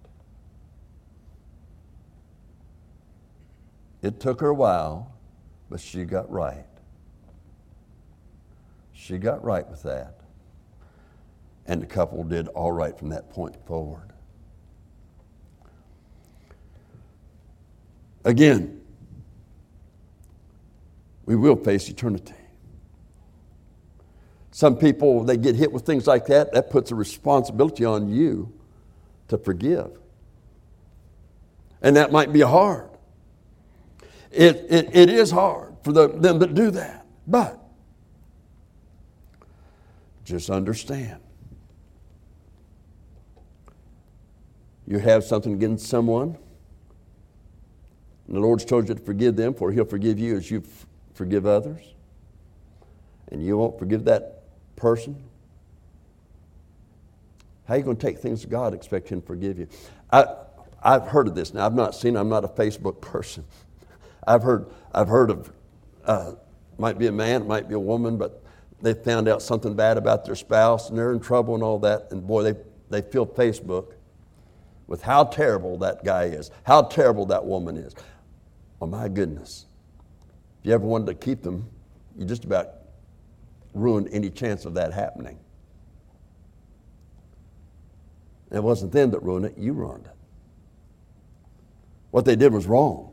It 4.02 4.20
took 4.20 4.40
her 4.40 4.48
a 4.48 4.54
while, 4.54 5.14
but 5.68 5.80
she 5.80 6.04
got 6.04 6.30
right. 6.30 6.64
She 8.92 9.18
got 9.18 9.44
right 9.44 9.68
with 9.68 9.82
that. 9.82 10.20
And 11.66 11.82
the 11.82 11.86
couple 11.86 12.22
did 12.22 12.48
all 12.48 12.72
right 12.72 12.96
from 12.96 13.10
that 13.10 13.30
point 13.30 13.56
forward. 13.66 14.12
Again, 18.24 18.80
we 21.26 21.36
will 21.36 21.56
face 21.56 21.88
eternity. 21.88 22.34
Some 24.50 24.76
people, 24.76 25.24
they 25.24 25.36
get 25.36 25.54
hit 25.54 25.72
with 25.72 25.86
things 25.86 26.06
like 26.06 26.26
that, 26.26 26.52
that 26.52 26.70
puts 26.70 26.90
a 26.90 26.94
responsibility 26.94 27.84
on 27.84 28.08
you 28.08 28.52
to 29.28 29.38
forgive. 29.38 29.98
And 31.82 31.96
that 31.96 32.12
might 32.12 32.32
be 32.32 32.40
hard. 32.40 32.90
It, 34.30 34.66
it, 34.68 34.94
it 34.94 35.08
is 35.10 35.30
hard 35.30 35.74
for 35.82 35.92
the, 35.92 36.08
them 36.08 36.40
to 36.40 36.46
do 36.46 36.70
that. 36.72 37.06
But 37.26 37.60
Just 40.30 40.48
understand. 40.48 41.18
You 44.86 44.98
have 44.98 45.24
something 45.24 45.52
against 45.52 45.86
someone, 45.88 46.38
and 48.30 48.36
the 48.36 48.40
Lord's 48.40 48.64
told 48.64 48.88
you 48.88 48.94
to 48.94 49.00
forgive 49.00 49.34
them, 49.34 49.52
for 49.52 49.72
He'll 49.72 49.84
forgive 49.84 50.20
you 50.20 50.36
as 50.36 50.48
you 50.52 50.62
forgive 51.14 51.46
others, 51.46 51.82
and 53.32 53.44
you 53.44 53.58
won't 53.58 53.76
forgive 53.76 54.04
that 54.04 54.44
person. 54.76 55.20
How 57.66 57.74
are 57.74 57.78
you 57.78 57.82
going 57.82 57.96
to 57.96 58.06
take 58.06 58.18
things 58.18 58.42
to 58.42 58.46
God 58.46 58.72
expect 58.72 59.08
Him 59.08 59.20
to 59.20 59.26
forgive 59.26 59.58
you? 59.58 59.66
I, 60.12 60.26
I've 60.80 61.08
heard 61.08 61.26
of 61.26 61.34
this. 61.34 61.52
Now, 61.52 61.66
I've 61.66 61.74
not 61.74 61.92
seen 61.92 62.16
I'm 62.16 62.28
not 62.28 62.44
a 62.44 62.48
Facebook 62.48 63.00
person. 63.00 63.44
I've 64.28 64.44
heard, 64.44 64.66
I've 64.94 65.08
heard 65.08 65.30
of, 65.32 65.52
uh, 66.04 66.32
might 66.78 66.98
be 66.98 67.08
a 67.08 67.12
man, 67.12 67.48
might 67.48 67.68
be 67.68 67.74
a 67.74 67.80
woman, 67.80 68.16
but 68.16 68.44
they 68.80 68.94
found 68.94 69.26
out 69.26 69.42
something 69.42 69.74
bad 69.74 69.98
about 69.98 70.24
their 70.24 70.36
spouse 70.36 70.88
and 70.88 70.96
they're 70.96 71.12
in 71.12 71.20
trouble 71.20 71.54
and 71.54 71.64
all 71.64 71.80
that. 71.80 72.12
And 72.12 72.24
boy, 72.24 72.44
they, 72.44 72.54
they 72.90 73.02
fill 73.02 73.26
Facebook 73.26 73.94
with 74.86 75.02
how 75.02 75.24
terrible 75.24 75.78
that 75.78 76.04
guy 76.04 76.24
is, 76.24 76.52
how 76.62 76.82
terrible 76.82 77.26
that 77.26 77.44
woman 77.44 77.76
is. 77.76 77.92
Oh, 78.80 78.86
my 78.86 79.08
goodness. 79.08 79.66
If 80.60 80.66
you 80.66 80.74
ever 80.74 80.84
wanted 80.84 81.06
to 81.06 81.14
keep 81.14 81.42
them, 81.42 81.68
you 82.16 82.24
just 82.24 82.44
about 82.44 82.68
ruined 83.74 84.08
any 84.12 84.30
chance 84.30 84.64
of 84.64 84.74
that 84.74 84.92
happening. 84.92 85.38
it 88.50 88.62
wasn't 88.62 88.92
them 88.92 89.10
that 89.12 89.22
ruined 89.22 89.46
it, 89.46 89.56
you 89.56 89.72
ruined 89.72 90.06
it. 90.06 90.16
What 92.10 92.24
they 92.24 92.34
did 92.34 92.52
was 92.52 92.66
wrong, 92.66 93.12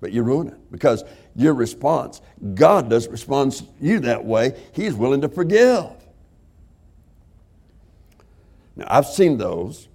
but 0.00 0.12
you 0.12 0.22
ruined 0.22 0.50
it 0.50 0.72
because 0.72 1.04
your 1.36 1.54
response, 1.54 2.20
God 2.54 2.90
doesn't 2.90 3.12
respond 3.12 3.52
to 3.52 3.64
you 3.80 4.00
that 4.00 4.24
way. 4.24 4.60
He's 4.72 4.94
willing 4.94 5.20
to 5.20 5.28
forgive. 5.28 5.90
Now, 8.74 8.86
I've 8.88 9.06
seen 9.06 9.38
those, 9.38 9.86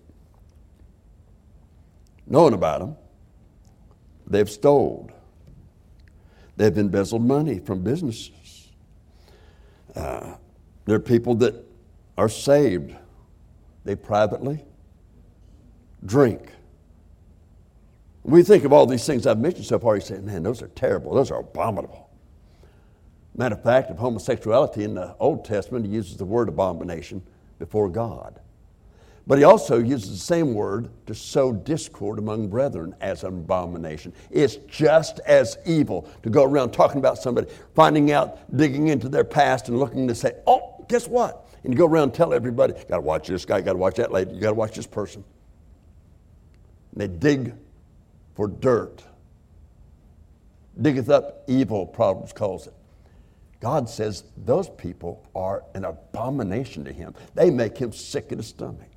knowing 2.26 2.54
about 2.54 2.80
them. 2.80 2.96
They've 4.28 4.50
stole, 4.50 5.10
they've 6.58 6.78
embezzled 6.78 7.24
money 7.24 7.60
from 7.60 7.82
businesses. 7.82 8.70
Uh, 9.96 10.36
there 10.86 10.96
are 10.96 11.00
people 11.00 11.36
that 11.36 11.66
are 12.18 12.30
saved, 12.30 12.94
they 13.86 13.96
privately 13.96 14.64
drink 16.06 16.52
we 18.28 18.44
think 18.44 18.66
of 18.66 18.74
all 18.74 18.86
these 18.86 19.06
things 19.06 19.26
I've 19.26 19.40
mentioned 19.40 19.66
so 19.66 19.80
far, 19.80 19.96
you 19.96 20.02
say, 20.02 20.20
man, 20.20 20.44
those 20.44 20.62
are 20.62 20.68
terrible. 20.68 21.16
Those 21.16 21.32
are 21.32 21.40
abominable. 21.40 22.10
Matter 23.36 23.56
of 23.56 23.64
fact, 23.64 23.90
of 23.90 23.98
homosexuality 23.98 24.84
in 24.84 24.96
the 24.96 25.16
Old 25.20 25.46
Testament, 25.46 25.86
he 25.86 25.92
uses 25.92 26.18
the 26.18 26.26
word 26.26 26.50
abomination 26.50 27.24
before 27.58 27.88
God. 27.88 28.42
But 29.28 29.38
he 29.38 29.44
also 29.44 29.78
uses 29.78 30.10
the 30.12 30.18
same 30.18 30.54
word 30.54 30.90
to 31.06 31.14
sow 31.14 31.52
discord 31.52 32.18
among 32.18 32.48
brethren 32.48 32.96
as 33.02 33.24
an 33.24 33.40
abomination. 33.40 34.14
It's 34.32 34.56
just 34.56 35.20
as 35.20 35.58
evil 35.66 36.10
to 36.24 36.30
go 36.30 36.46
around 36.46 36.72
talking 36.72 37.00
about 37.00 37.18
somebody, 37.18 37.48
finding 37.76 38.14
out, 38.14 38.56
digging 38.56 38.88
into 38.88 39.10
their 39.10 39.26
past, 39.26 39.68
and 39.68 39.78
looking 39.78 40.08
to 40.08 40.16
say, 40.16 40.32
oh, 40.48 40.86
guess 40.88 41.10
what? 41.10 41.46
And 41.66 41.74
you 41.74 41.78
go 41.78 41.86
around 41.86 42.04
and 42.04 42.14
tell 42.14 42.34
everybody, 42.34 42.74
got 42.88 42.96
to 42.96 43.02
watch 43.02 43.28
this 43.28 43.44
guy, 43.44 43.60
got 43.60 43.74
to 43.74 43.78
watch 43.78 43.96
that 43.96 44.14
lady, 44.14 44.34
you 44.34 44.40
got 44.40 44.52
to 44.52 44.56
watch 44.56 44.76
this 44.76 44.88
person. 44.88 45.26
And 46.94 47.02
they 47.02 47.08
dig 47.10 47.54
for 48.34 48.48
dirt. 48.48 49.04
Diggeth 50.82 51.10
up 51.10 51.44
evil, 51.48 51.86
Proverbs 51.86 52.32
calls 52.32 52.68
it. 52.68 52.74
God 53.60 53.90
says 53.90 54.24
those 54.38 54.70
people 54.70 55.28
are 55.36 55.66
an 55.74 55.84
abomination 55.84 56.86
to 56.86 56.94
him. 56.94 57.14
They 57.34 57.50
make 57.50 57.78
him 57.78 57.92
sick 57.92 58.32
in 58.32 58.38
the 58.38 58.44
stomach. 58.44 58.88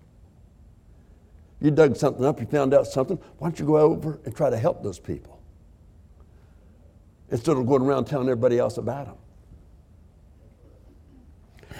You 1.61 1.71
dug 1.71 1.97
something 1.97 2.25
up, 2.25 2.41
you 2.41 2.47
found 2.47 2.73
out 2.73 2.87
something, 2.87 3.19
why 3.39 3.49
don't 3.49 3.59
you 3.59 3.67
go 3.67 3.77
over 3.77 4.19
and 4.25 4.35
try 4.35 4.49
to 4.49 4.57
help 4.57 4.83
those 4.83 4.99
people? 4.99 5.41
Instead 7.31 7.57
of 7.57 7.67
going 7.67 7.83
around 7.83 8.07
telling 8.07 8.29
everybody 8.29 8.59
else 8.59 8.79
about 8.79 9.07
them. 9.07 9.17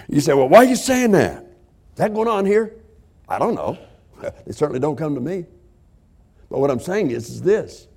You 0.07 0.21
say, 0.21 0.33
well, 0.33 0.47
why 0.47 0.59
are 0.59 0.65
you 0.65 0.75
saying 0.75 1.11
that? 1.11 1.43
Is 1.43 1.97
that 1.97 2.13
going 2.13 2.27
on 2.27 2.45
here? 2.45 2.75
I 3.27 3.39
don't 3.39 3.55
know. 3.55 3.77
they 4.45 4.51
certainly 4.51 4.79
don't 4.79 4.95
come 4.95 5.15
to 5.15 5.21
me. 5.21 5.45
But 6.49 6.59
what 6.59 6.69
I'm 6.69 6.79
saying 6.79 7.11
is, 7.11 7.29
is 7.29 7.41
this. 7.41 7.87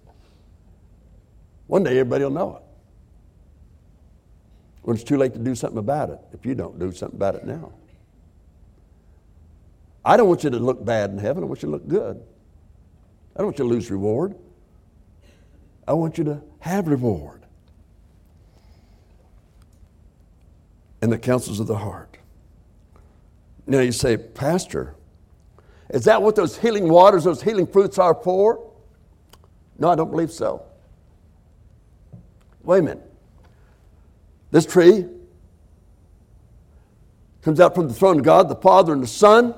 One 1.66 1.82
day 1.82 1.92
everybody 1.92 2.24
will 2.24 2.30
know 2.30 2.56
it. 2.56 2.62
When 4.82 4.96
it's 4.96 5.04
too 5.04 5.16
late 5.16 5.32
to 5.32 5.38
do 5.38 5.54
something 5.54 5.78
about 5.78 6.10
it, 6.10 6.18
if 6.32 6.44
you 6.44 6.54
don't 6.54 6.78
do 6.78 6.92
something 6.92 7.16
about 7.16 7.36
it 7.36 7.46
now. 7.46 7.72
I 10.04 10.16
don't 10.16 10.28
want 10.28 10.44
you 10.44 10.50
to 10.50 10.58
look 10.58 10.84
bad 10.84 11.10
in 11.10 11.18
heaven. 11.18 11.42
I 11.42 11.46
want 11.46 11.62
you 11.62 11.68
to 11.68 11.72
look 11.72 11.88
good. 11.88 12.22
I 13.34 13.38
don't 13.38 13.46
want 13.46 13.58
you 13.58 13.64
to 13.64 13.70
lose 13.70 13.90
reward. 13.90 14.36
I 15.88 15.92
want 15.94 16.18
you 16.18 16.24
to 16.24 16.42
have 16.60 16.88
reward. 16.88 17.42
And 21.02 21.12
the 21.12 21.18
counsels 21.18 21.60
of 21.60 21.66
the 21.66 21.76
heart. 21.76 22.16
Now 23.66 23.80
you 23.80 23.92
say, 23.92 24.16
Pastor, 24.16 24.94
is 25.90 26.04
that 26.04 26.20
what 26.22 26.36
those 26.36 26.58
healing 26.58 26.88
waters, 26.88 27.24
those 27.24 27.42
healing 27.42 27.66
fruits 27.66 27.98
are 27.98 28.14
for? 28.14 28.70
No, 29.78 29.90
I 29.90 29.94
don't 29.94 30.10
believe 30.10 30.30
so. 30.30 30.64
Wait 32.62 32.78
a 32.78 32.82
minute. 32.82 33.10
This 34.50 34.66
tree 34.66 35.06
comes 37.42 37.60
out 37.60 37.74
from 37.74 37.88
the 37.88 37.94
throne 37.94 38.18
of 38.18 38.24
God, 38.24 38.48
the 38.48 38.56
Father 38.56 38.92
and 38.92 39.02
the 39.02 39.06
Son. 39.06 39.54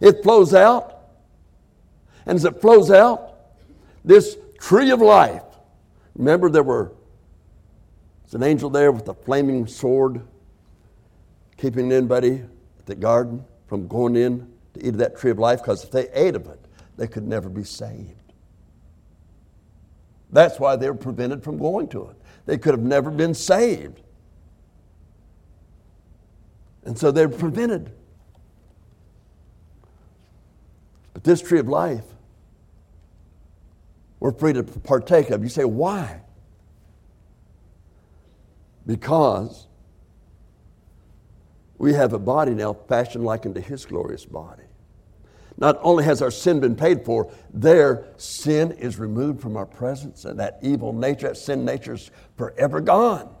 It 0.00 0.22
flows 0.22 0.54
out. 0.54 0.92
And 2.26 2.36
as 2.36 2.44
it 2.44 2.60
flows 2.60 2.90
out, 2.90 3.34
this 4.04 4.36
tree 4.58 4.90
of 4.90 5.00
life, 5.00 5.42
remember 6.14 6.48
there 6.48 6.62
were 6.62 6.92
there's 8.24 8.34
an 8.34 8.42
angel 8.42 8.70
there 8.70 8.90
with 8.90 9.08
a 9.08 9.14
flaming 9.14 9.68
sword 9.68 10.20
keeping 11.56 11.92
anybody 11.92 12.42
at 12.78 12.86
the 12.86 12.94
garden 12.96 13.44
from 13.68 13.86
going 13.86 14.16
in 14.16 14.50
to 14.74 14.84
eat 14.84 14.88
of 14.88 14.98
that 14.98 15.16
tree 15.16 15.30
of 15.30 15.38
life 15.38 15.60
because 15.60 15.84
if 15.84 15.92
they 15.92 16.08
ate 16.10 16.34
of 16.34 16.46
it, 16.48 16.58
they 16.96 17.06
could 17.06 17.26
never 17.26 17.48
be 17.48 17.62
saved. 17.62 18.32
That's 20.32 20.58
why 20.58 20.74
they 20.76 20.90
were 20.90 20.96
prevented 20.96 21.44
from 21.44 21.56
going 21.56 21.88
to 21.88 22.10
it. 22.10 22.16
They 22.46 22.58
could 22.58 22.74
have 22.74 22.82
never 22.82 23.10
been 23.10 23.32
saved. 23.32 24.00
And 26.84 26.98
so 26.98 27.10
they're 27.10 27.28
prevented. 27.28 27.92
But 31.12 31.15
this 31.26 31.42
tree 31.42 31.58
of 31.58 31.68
life, 31.68 32.04
we're 34.18 34.32
free 34.32 34.54
to 34.54 34.62
partake 34.62 35.28
of. 35.30 35.42
You 35.42 35.50
say, 35.50 35.64
why? 35.64 36.22
Because 38.86 39.66
we 41.76 41.92
have 41.92 42.14
a 42.14 42.18
body 42.18 42.52
now 42.52 42.72
fashioned 42.72 43.24
like 43.24 43.44
unto 43.44 43.60
his 43.60 43.84
glorious 43.84 44.24
body. 44.24 44.62
Not 45.58 45.78
only 45.82 46.04
has 46.04 46.22
our 46.22 46.30
sin 46.30 46.60
been 46.60 46.76
paid 46.76 47.04
for, 47.04 47.30
their 47.52 48.04
sin 48.16 48.72
is 48.72 48.98
removed 48.98 49.40
from 49.40 49.56
our 49.56 49.66
presence, 49.66 50.24
and 50.24 50.38
that 50.38 50.58
evil 50.62 50.92
nature, 50.92 51.28
that 51.28 51.36
sin 51.36 51.64
nature 51.64 51.94
is 51.94 52.10
forever 52.36 52.80
gone. 52.80 53.34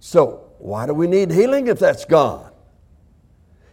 So, 0.00 0.52
why 0.58 0.86
do 0.86 0.94
we 0.94 1.06
need 1.06 1.30
healing 1.30 1.66
if 1.66 1.78
that's 1.78 2.04
gone? 2.04 2.47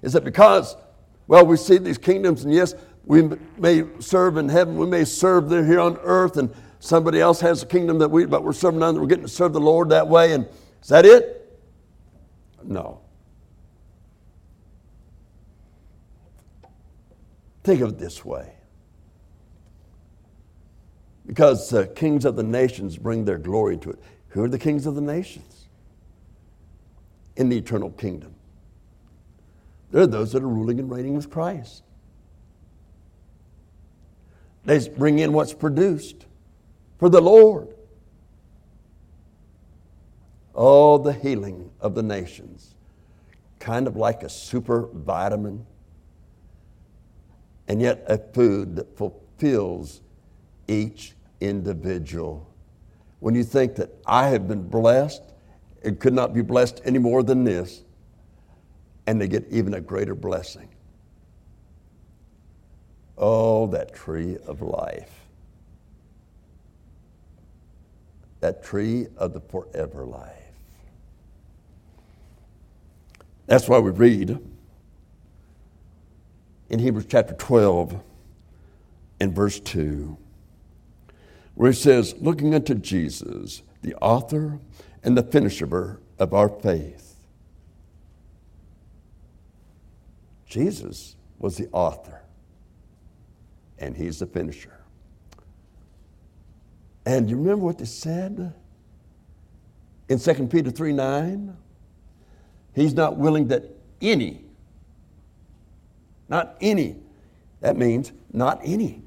Is 0.06 0.14
it 0.14 0.24
because, 0.24 0.78
well, 1.26 1.47
we 1.47 1.58
see 1.58 1.80
these 1.80 1.97
kingdoms, 1.97 2.45
and 2.45 2.53
yes, 2.53 2.76
we 3.06 3.28
may 3.58 3.84
serve 3.99 4.38
in 4.38 4.47
heaven, 4.47 4.78
we 4.78 4.86
may 4.86 5.03
serve 5.03 5.49
there 5.49 5.66
here 5.66 5.80
on 5.80 5.97
earth, 6.03 6.38
and 6.38 6.53
somebody 6.80 7.20
else 7.20 7.41
has 7.41 7.64
a 7.64 7.66
kingdom 7.66 7.97
that 7.97 8.10
we, 8.10 8.28
but 8.28 8.43
we're 8.43 8.53
serving 8.53 8.82
none, 8.82 9.01
we're 9.01 9.08
getting 9.08 9.26
to 9.26 9.30
serve 9.30 9.51
the 9.51 9.60
Lord 9.60 9.89
that 9.89 10.08
way, 10.08 10.34
and 10.34 10.45
is 10.80 10.89
that 10.89 11.08
it? 11.08 11.60
No. 12.64 13.01
Think 17.64 17.82
of 17.82 17.89
it 17.89 17.97
this 17.97 18.24
way. 18.24 18.53
Because 21.26 21.68
the 21.72 21.88
kings 21.88 22.26
of 22.26 22.36
the 22.36 22.43
nations 22.43 22.95
bring 22.95 23.26
their 23.26 23.39
glory 23.39 23.78
to 23.78 23.89
it. 23.89 23.99
Who 24.28 24.43
are 24.43 24.49
the 24.49 24.60
kings 24.60 24.86
of 24.86 24.93
the 24.93 25.01
nations? 25.01 25.66
In 27.38 27.49
the 27.49 27.58
eternal 27.58 27.89
kingdom. 27.89 28.34
They're 29.95 30.05
those 30.05 30.33
that 30.33 30.43
are 30.43 30.49
ruling 30.49 30.77
and 30.77 30.91
reigning 30.91 31.15
with 31.15 31.29
Christ. 31.29 31.81
They 34.65 34.85
bring 34.89 35.19
in 35.19 35.31
what's 35.31 35.53
produced 35.53 36.25
for 36.97 37.07
the 37.07 37.21
Lord. 37.21 37.73
Oh, 40.53 40.97
the 40.97 41.13
healing 41.13 41.71
of 41.79 41.95
the 41.95 42.03
nations. 42.03 42.75
Kind 43.59 43.87
of 43.87 43.95
like 43.95 44.23
a 44.23 44.27
super 44.27 44.89
vitamin, 44.91 45.65
and 47.69 47.81
yet 47.81 48.03
a 48.07 48.17
food 48.17 48.75
that 48.75 48.97
fulfills 48.97 50.01
each 50.67 51.15
individual 51.39 52.53
when 53.21 53.33
you 53.33 53.45
think 53.45 53.75
that 53.75 53.91
I 54.05 54.27
have 54.27 54.45
been 54.45 54.67
blessed, 54.67 55.23
it 55.81 56.01
could 56.01 56.13
not 56.13 56.33
be 56.33 56.41
blessed 56.41 56.81
any 56.83 56.99
more 56.99 57.23
than 57.23 57.45
this, 57.45 57.84
and 59.08 59.22
they 59.22 59.28
get 59.28 59.45
even 59.51 59.74
a 59.74 59.82
greater 59.82 60.16
blessing. 60.16 60.70
Oh, 63.18 63.68
that 63.68 63.93
tree 63.93 64.38
of 64.45 64.62
life. 64.62 65.12
That 68.41 68.64
tree 68.64 69.08
of 69.18 69.34
the 69.34 69.39
forever 69.39 70.06
life. 70.06 70.32
That's 73.47 73.70
why 73.70 73.80
we 73.80 73.91
read 73.91 74.39
in 76.70 76.80
Hebrews 76.80 77.06
chapter 77.08 77.36
12 77.36 78.01
and 79.20 79.36
verse 79.36 79.60
2, 79.60 80.18
where 81.53 81.72
it 81.72 81.76
says, 81.76 82.16
Looking 82.20 82.56
unto 82.56 82.76
Jesus, 82.76 83.62
the 83.82 83.95
author 83.95 84.60
and 85.03 85.16
the 85.16 85.24
finisher 85.24 85.99
of 86.18 86.34
our 86.34 86.49
faith. 86.49 87.14
Jesus 90.56 91.18
was 91.38 91.58
the 91.58 91.68
author, 91.74 92.22
and 93.78 93.93
he's 93.93 94.20
the 94.20 94.26
finisher. 94.26 94.80
And 97.06 97.30
you 97.30 97.36
remember 97.36 97.66
what 97.66 97.78
they 97.78 97.84
said 97.84 98.53
in 100.08 100.18
2 100.18 100.47
Peter 100.47 100.72
3 100.72 100.93
9? 100.93 101.58
He's 102.74 102.93
not 102.93 103.18
willing 103.18 103.49
that 103.49 103.66
any, 103.99 104.45
not 106.30 106.56
any, 106.62 106.99
that 107.60 107.76
means 107.76 108.14
not 108.32 108.62
any. 108.64 109.03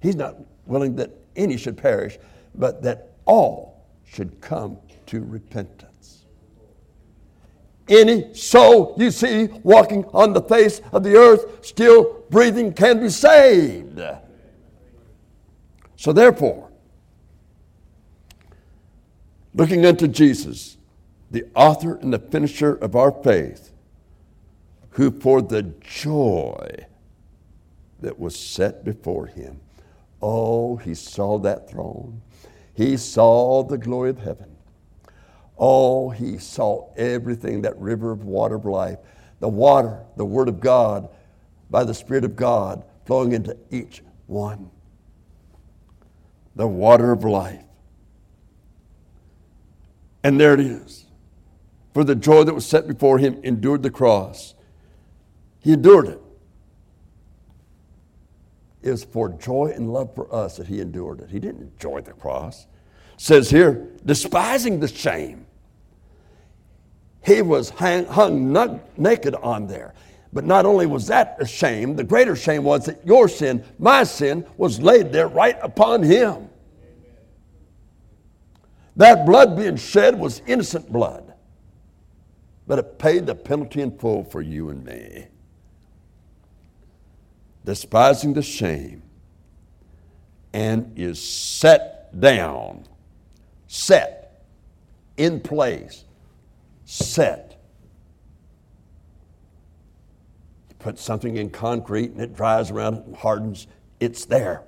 He's 0.00 0.16
not 0.16 0.34
willing 0.66 0.96
that 0.96 1.12
any 1.36 1.58
should 1.58 1.76
perish, 1.76 2.18
but 2.56 2.82
that 2.82 3.12
all 3.24 3.86
should 4.04 4.40
come 4.40 4.78
to 5.06 5.20
repentance. 5.20 5.91
Any 7.88 8.32
soul 8.34 8.94
you 8.96 9.10
see 9.10 9.48
walking 9.62 10.04
on 10.12 10.32
the 10.32 10.42
face 10.42 10.80
of 10.92 11.02
the 11.02 11.16
earth, 11.16 11.64
still 11.64 12.24
breathing, 12.30 12.72
can 12.72 13.00
be 13.00 13.08
saved. 13.08 14.00
So, 15.96 16.12
therefore, 16.12 16.70
looking 19.54 19.84
unto 19.84 20.06
Jesus, 20.08 20.78
the 21.30 21.44
author 21.54 21.96
and 21.96 22.12
the 22.12 22.18
finisher 22.18 22.74
of 22.74 22.94
our 22.94 23.10
faith, 23.10 23.72
who 24.90 25.10
for 25.10 25.40
the 25.42 25.62
joy 25.80 26.86
that 28.00 28.18
was 28.18 28.38
set 28.38 28.84
before 28.84 29.26
him, 29.26 29.60
oh, 30.20 30.76
he 30.76 30.94
saw 30.94 31.38
that 31.38 31.68
throne. 31.70 32.20
He 32.74 32.96
saw 32.96 33.62
the 33.62 33.78
glory 33.78 34.10
of 34.10 34.18
heaven. 34.18 34.51
Oh, 35.58 36.10
he 36.10 36.38
saw 36.38 36.92
everything, 36.96 37.62
that 37.62 37.78
river 37.78 38.10
of 38.10 38.24
water 38.24 38.56
of 38.56 38.64
life, 38.64 38.98
the 39.40 39.48
water, 39.48 40.04
the 40.16 40.24
Word 40.24 40.48
of 40.48 40.60
God, 40.60 41.08
by 41.70 41.84
the 41.84 41.94
Spirit 41.94 42.24
of 42.24 42.36
God 42.36 42.84
flowing 43.06 43.32
into 43.32 43.56
each 43.70 44.02
one. 44.26 44.70
The 46.56 46.66
water 46.66 47.12
of 47.12 47.24
life. 47.24 47.64
And 50.24 50.38
there 50.38 50.54
it 50.54 50.60
is 50.60 51.06
for 51.92 52.04
the 52.04 52.14
joy 52.14 52.44
that 52.44 52.54
was 52.54 52.66
set 52.66 52.86
before 52.86 53.18
him, 53.18 53.38
endured 53.42 53.82
the 53.82 53.90
cross. 53.90 54.54
He 55.60 55.72
endured 55.72 56.08
it. 56.08 56.20
It 58.82 58.90
was 58.90 59.04
for 59.04 59.28
joy 59.28 59.72
and 59.74 59.92
love 59.92 60.14
for 60.14 60.32
us 60.34 60.56
that 60.56 60.66
he 60.66 60.80
endured 60.80 61.20
it. 61.20 61.30
He 61.30 61.38
didn't 61.38 61.62
enjoy 61.62 62.00
the 62.00 62.12
cross. 62.12 62.66
Says 63.22 63.50
here, 63.50 63.88
despising 64.04 64.80
the 64.80 64.88
shame. 64.88 65.46
He 67.24 67.40
was 67.40 67.70
hang, 67.70 68.06
hung 68.06 68.80
naked 68.96 69.34
on 69.36 69.66
there. 69.68 69.94
But 70.32 70.44
not 70.44 70.66
only 70.66 70.86
was 70.86 71.06
that 71.06 71.36
a 71.38 71.46
shame, 71.46 71.94
the 71.94 72.04
greater 72.04 72.34
shame 72.34 72.64
was 72.64 72.86
that 72.86 73.06
your 73.06 73.28
sin, 73.28 73.64
my 73.78 74.02
sin, 74.02 74.46
was 74.56 74.80
laid 74.80 75.12
there 75.12 75.28
right 75.28 75.56
upon 75.62 76.02
him. 76.02 76.48
That 78.96 79.24
blood 79.24 79.56
being 79.56 79.76
shed 79.76 80.18
was 80.18 80.42
innocent 80.46 80.90
blood 80.90 81.32
but 82.66 82.78
it 82.78 82.98
paid 82.98 83.26
the 83.26 83.34
penalty 83.34 83.80
in 83.80 83.96
full 83.98 84.24
for 84.24 84.40
you 84.40 84.70
and 84.70 84.84
me. 84.84 85.26
Despising 87.64 88.34
the 88.34 88.42
shame 88.42 89.02
and 90.52 90.92
is 90.96 91.22
set 91.22 92.18
down, 92.18 92.84
set 93.72 94.44
in 95.16 95.40
place, 95.40 96.04
set. 96.84 97.60
You 100.68 100.74
put 100.78 100.98
something 100.98 101.36
in 101.36 101.50
concrete 101.50 102.10
and 102.10 102.20
it 102.20 102.34
dries 102.34 102.70
around 102.70 102.94
it 102.94 103.06
and 103.06 103.16
hardens, 103.16 103.66
it's 104.00 104.24
there. 104.24 104.62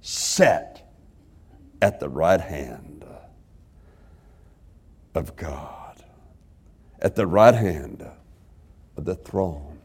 Set 0.00 0.90
at 1.80 2.00
the 2.00 2.08
right 2.08 2.40
hand 2.40 3.04
of 5.14 5.36
God 5.36 5.78
at 7.00 7.14
the 7.14 7.26
right 7.26 7.54
hand 7.54 8.06
of 8.96 9.04
the 9.04 9.14
throne 9.14 9.78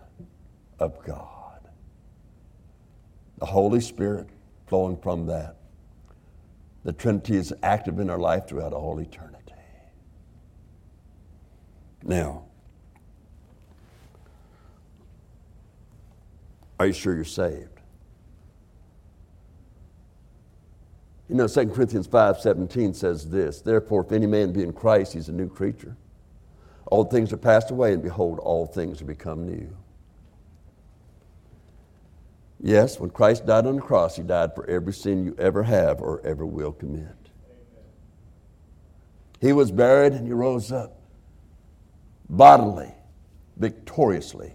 of 0.80 1.04
God. 1.04 1.70
The 3.38 3.46
Holy 3.46 3.82
Spirit 3.82 4.28
flowing 4.68 4.98
from 4.98 5.28
that. 5.28 5.58
The 6.84 6.94
Trinity 6.94 7.36
is 7.38 7.54
active 7.64 8.00
in 8.00 8.10
our 8.10 8.20
life 8.20 8.48
throughout 8.48 8.74
all 8.74 9.00
eternity. 9.00 9.40
Now, 12.04 12.44
are 16.80 16.88
you 16.88 16.94
sure 16.94 17.16
you're 17.16 17.24
saved? 17.24 17.70
You 21.30 21.36
know, 21.36 21.48
2 21.48 21.68
Corinthians 21.68 22.06
5 22.06 22.42
17 22.42 22.94
says 22.94 23.30
this 23.30 23.62
Therefore, 23.62 24.06
if 24.06 24.12
any 24.12 24.28
man 24.28 24.52
be 24.52 24.62
in 24.62 24.74
Christ, 24.74 25.14
he's 25.14 25.30
a 25.30 25.32
new 25.32 25.48
creature. 25.48 25.96
Old 26.92 27.10
things 27.10 27.32
are 27.32 27.38
passed 27.38 27.72
away, 27.72 27.94
and 27.94 28.04
behold, 28.04 28.40
all 28.40 28.66
things 28.66 29.02
are 29.02 29.06
become 29.06 29.48
new. 29.48 29.76
Yes, 32.66 32.98
when 32.98 33.10
Christ 33.10 33.46
died 33.46 33.68
on 33.68 33.76
the 33.76 33.82
cross, 33.82 34.16
He 34.16 34.24
died 34.24 34.56
for 34.56 34.66
every 34.70 34.94
sin 34.94 35.26
you 35.26 35.36
ever 35.38 35.64
have 35.64 36.02
or 36.02 36.26
ever 36.26 36.46
will 36.46 36.72
commit. 36.72 37.30
He 39.42 39.52
was 39.52 39.70
buried 39.70 40.14
and 40.14 40.26
He 40.26 40.32
rose 40.32 40.72
up 40.72 41.02
bodily, 42.30 42.94
victoriously 43.58 44.54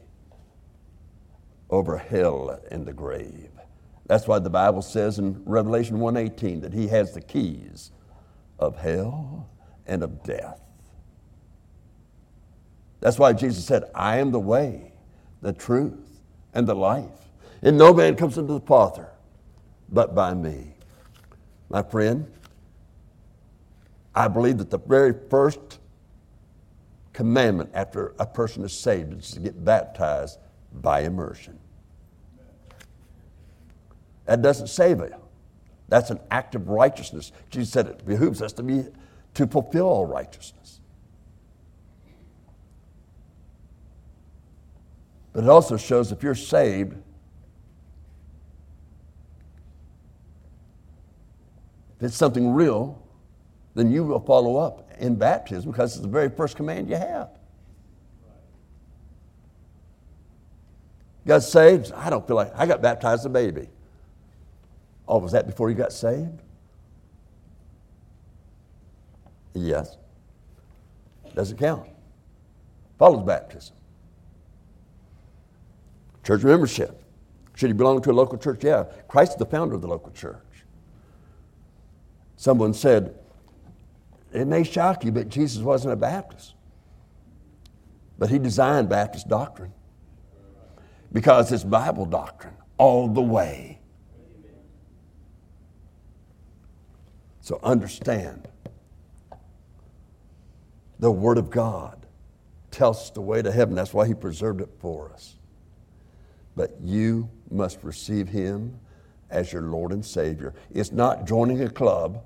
over 1.69 1.99
hell 1.99 2.59
and 2.71 2.87
the 2.87 2.95
grave. 2.95 3.51
That's 4.07 4.27
why 4.27 4.39
the 4.39 4.49
Bible 4.49 4.81
says 4.81 5.19
in 5.19 5.43
Revelation 5.45 5.99
1:18 5.99 6.63
that 6.63 6.73
he 6.73 6.89
has 6.89 7.13
the 7.13 7.21
keys 7.21 7.91
of 8.59 8.79
hell 8.79 9.51
and 9.87 10.03
of 10.03 10.23
death. 10.23 10.61
That's 13.01 13.19
why 13.19 13.35
Jesus 13.35 13.67
said, 13.67 13.85
I 13.95 14.17
am 14.17 14.33
the 14.33 14.41
way, 14.41 14.93
the 15.43 15.53
truth, 15.53 16.23
and 16.55 16.67
the 16.67 16.75
life. 16.75 17.28
And 17.63 17.77
no 17.77 17.93
man 17.93 18.15
comes 18.17 18.39
into 18.39 18.53
the 18.53 18.61
Father 18.61 19.09
but 19.89 20.15
by 20.15 20.35
me. 20.35 20.75
My 21.71 21.83
friend, 21.83 22.31
I 24.15 24.29
believe 24.29 24.59
that 24.59 24.71
the 24.71 24.79
very 24.79 25.15
first 25.31 25.79
commandment 27.13 27.71
after 27.75 28.15
a 28.19 28.27
person 28.27 28.65
is 28.65 28.73
saved 28.73 29.19
is 29.19 29.33
to 29.33 29.41
get 29.41 29.65
baptized 29.65 30.39
by 30.73 31.01
immersion. 31.01 31.59
That 34.27 34.43
doesn't 34.43 34.69
save 34.69 34.99
you. 34.99 35.15
That's 35.89 36.11
an 36.11 36.21
act 36.31 36.55
of 36.55 36.69
righteousness. 36.69 37.33
Jesus 37.51 37.73
said 37.73 37.87
it 37.87 38.07
behooves 38.07 38.43
us 38.43 38.53
to 38.55 38.63
be 38.63 38.85
to 39.35 39.47
fulfill 39.47 39.87
all 39.87 40.07
righteousness. 40.07 40.81
But 45.33 45.45
it 45.45 45.51
also 45.51 45.77
shows 45.77 46.13
if 46.13 46.23
you're 46.23 46.35
saved, 46.35 46.97
if 51.99 52.05
it's 52.05 52.17
something 52.17 52.53
real, 52.53 53.03
then 53.75 53.91
you 53.91 54.05
will 54.05 54.21
follow 54.21 54.57
up 54.57 54.89
in 54.99 55.17
baptism 55.17 55.71
because 55.71 55.95
it's 55.95 56.03
the 56.03 56.09
very 56.09 56.29
first 56.29 56.57
command 56.57 56.89
you 56.89 56.97
have. 56.97 57.31
Got 61.27 61.43
saved? 61.43 61.93
I 61.93 62.09
don't 62.09 62.27
feel 62.27 62.37
like 62.37 62.53
I 62.57 62.67
got 62.67 62.81
baptized 62.81 63.21
as 63.21 63.27
a 63.27 63.31
baby. 63.31 63.69
Oh, 65.07 65.19
was 65.19 65.33
that 65.33 65.47
before 65.47 65.71
you 65.71 65.77
got 65.77 65.93
saved? 65.93 66.41
Yes. 69.55 69.97
Doesn't 71.35 71.59
count. 71.59 71.89
Follows 72.99 73.27
baptism. 73.27 73.75
Church 76.25 76.43
membership. 76.45 77.03
Should 77.55 77.71
he 77.71 77.73
belong 77.73 78.03
to 78.03 78.11
a 78.11 78.13
local 78.13 78.39
church? 78.39 78.63
Yeah. 78.63 78.85
Christ 79.09 79.33
is 79.33 79.39
the 79.39 79.47
founder 79.47 79.75
of 79.75 79.83
the 79.83 79.89
local 79.89 80.13
church. 80.13 80.37
Someone 82.39 82.73
said, 82.73 83.19
It 84.33 84.47
may 84.47 84.63
shock 84.63 85.05
you, 85.05 85.11
but 85.11 85.29
Jesus 85.29 85.61
wasn't 85.61 85.93
a 85.93 85.97
Baptist. 85.97 86.55
But 88.17 88.31
he 88.31 88.39
designed 88.39 88.89
Baptist 88.89 89.29
doctrine 89.29 89.73
because 91.13 91.51
it's 91.51 91.65
Bible 91.65 92.07
doctrine 92.07 92.55
all 92.77 93.09
the 93.09 93.21
way. 93.21 93.81
So 97.41 97.59
understand 97.61 98.47
the 101.01 101.11
Word 101.11 101.39
of 101.39 101.51
God 101.51 102.07
tells 102.71 102.99
us 102.99 103.11
the 103.11 103.21
way 103.21 103.43
to 103.43 103.51
heaven. 103.51 103.75
That's 103.75 103.93
why 103.93 104.07
He 104.07 104.15
preserved 104.15 104.61
it 104.61 104.71
for 104.79 105.11
us. 105.13 105.39
But 106.55 106.77
you 106.81 107.31
must 107.51 107.83
receive 107.83 108.29
Him 108.29 108.79
as 109.31 109.53
your 109.53 109.63
Lord 109.63 109.93
and 109.93 110.05
Savior. 110.05 110.55
It's 110.73 110.93
not 110.93 111.27
joining 111.27 111.63
a 111.63 111.71
club, 111.71 112.23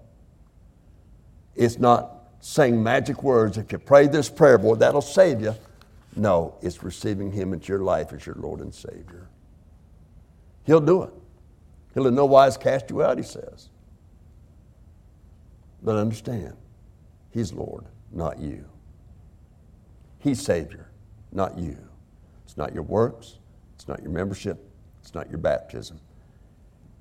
it's 1.55 1.79
not 1.79 2.23
saying 2.41 2.83
magic 2.83 3.23
words. 3.23 3.57
If 3.57 3.73
you 3.73 3.79
pray 3.79 4.07
this 4.07 4.29
prayer, 4.29 4.59
boy, 4.59 4.77
that'll 4.77 5.01
save 5.01 5.41
you. 5.41 5.55
No, 6.17 6.57
it's 6.61 6.83
receiving 6.83 7.31
Him 7.31 7.53
into 7.53 7.69
your 7.69 7.83
life 7.83 8.13
as 8.13 8.27
your 8.27 8.35
Lord 8.35 8.61
and 8.61 8.75
Savior. 8.75 9.29
He'll 10.65 10.81
do 10.81 11.03
it. 11.05 11.13
He'll 11.95 12.07
in 12.07 12.15
no 12.15 12.27
wise 12.27 12.57
cast 12.57 12.91
you 12.91 13.03
out, 13.03 13.17
He 13.17 13.25
says. 13.25 13.69
But 15.83 15.97
understand, 15.97 16.57
He's 17.31 17.53
Lord, 17.53 17.85
not 18.11 18.39
you. 18.39 18.65
He's 20.19 20.41
Savior, 20.41 20.91
not 21.33 21.59
you. 21.59 21.79
It's 22.45 22.57
not 22.57 22.75
your 22.75 22.85
works, 22.85 23.39
it's 23.75 23.89
not 23.89 24.03
your 24.03 24.13
membership, 24.13 24.69
it's 25.01 25.15
not 25.15 25.31
your 25.31 25.39
baptism. 25.39 25.99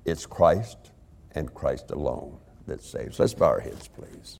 It's 0.04 0.26
Christ 0.26 0.90
and 1.32 1.54
Christ 1.54 1.90
alone 1.90 2.38
that 2.66 2.82
saves. 2.82 3.20
Let's 3.20 3.34
bow 3.34 3.46
our 3.46 3.60
heads, 3.60 3.88
please. 3.88 4.38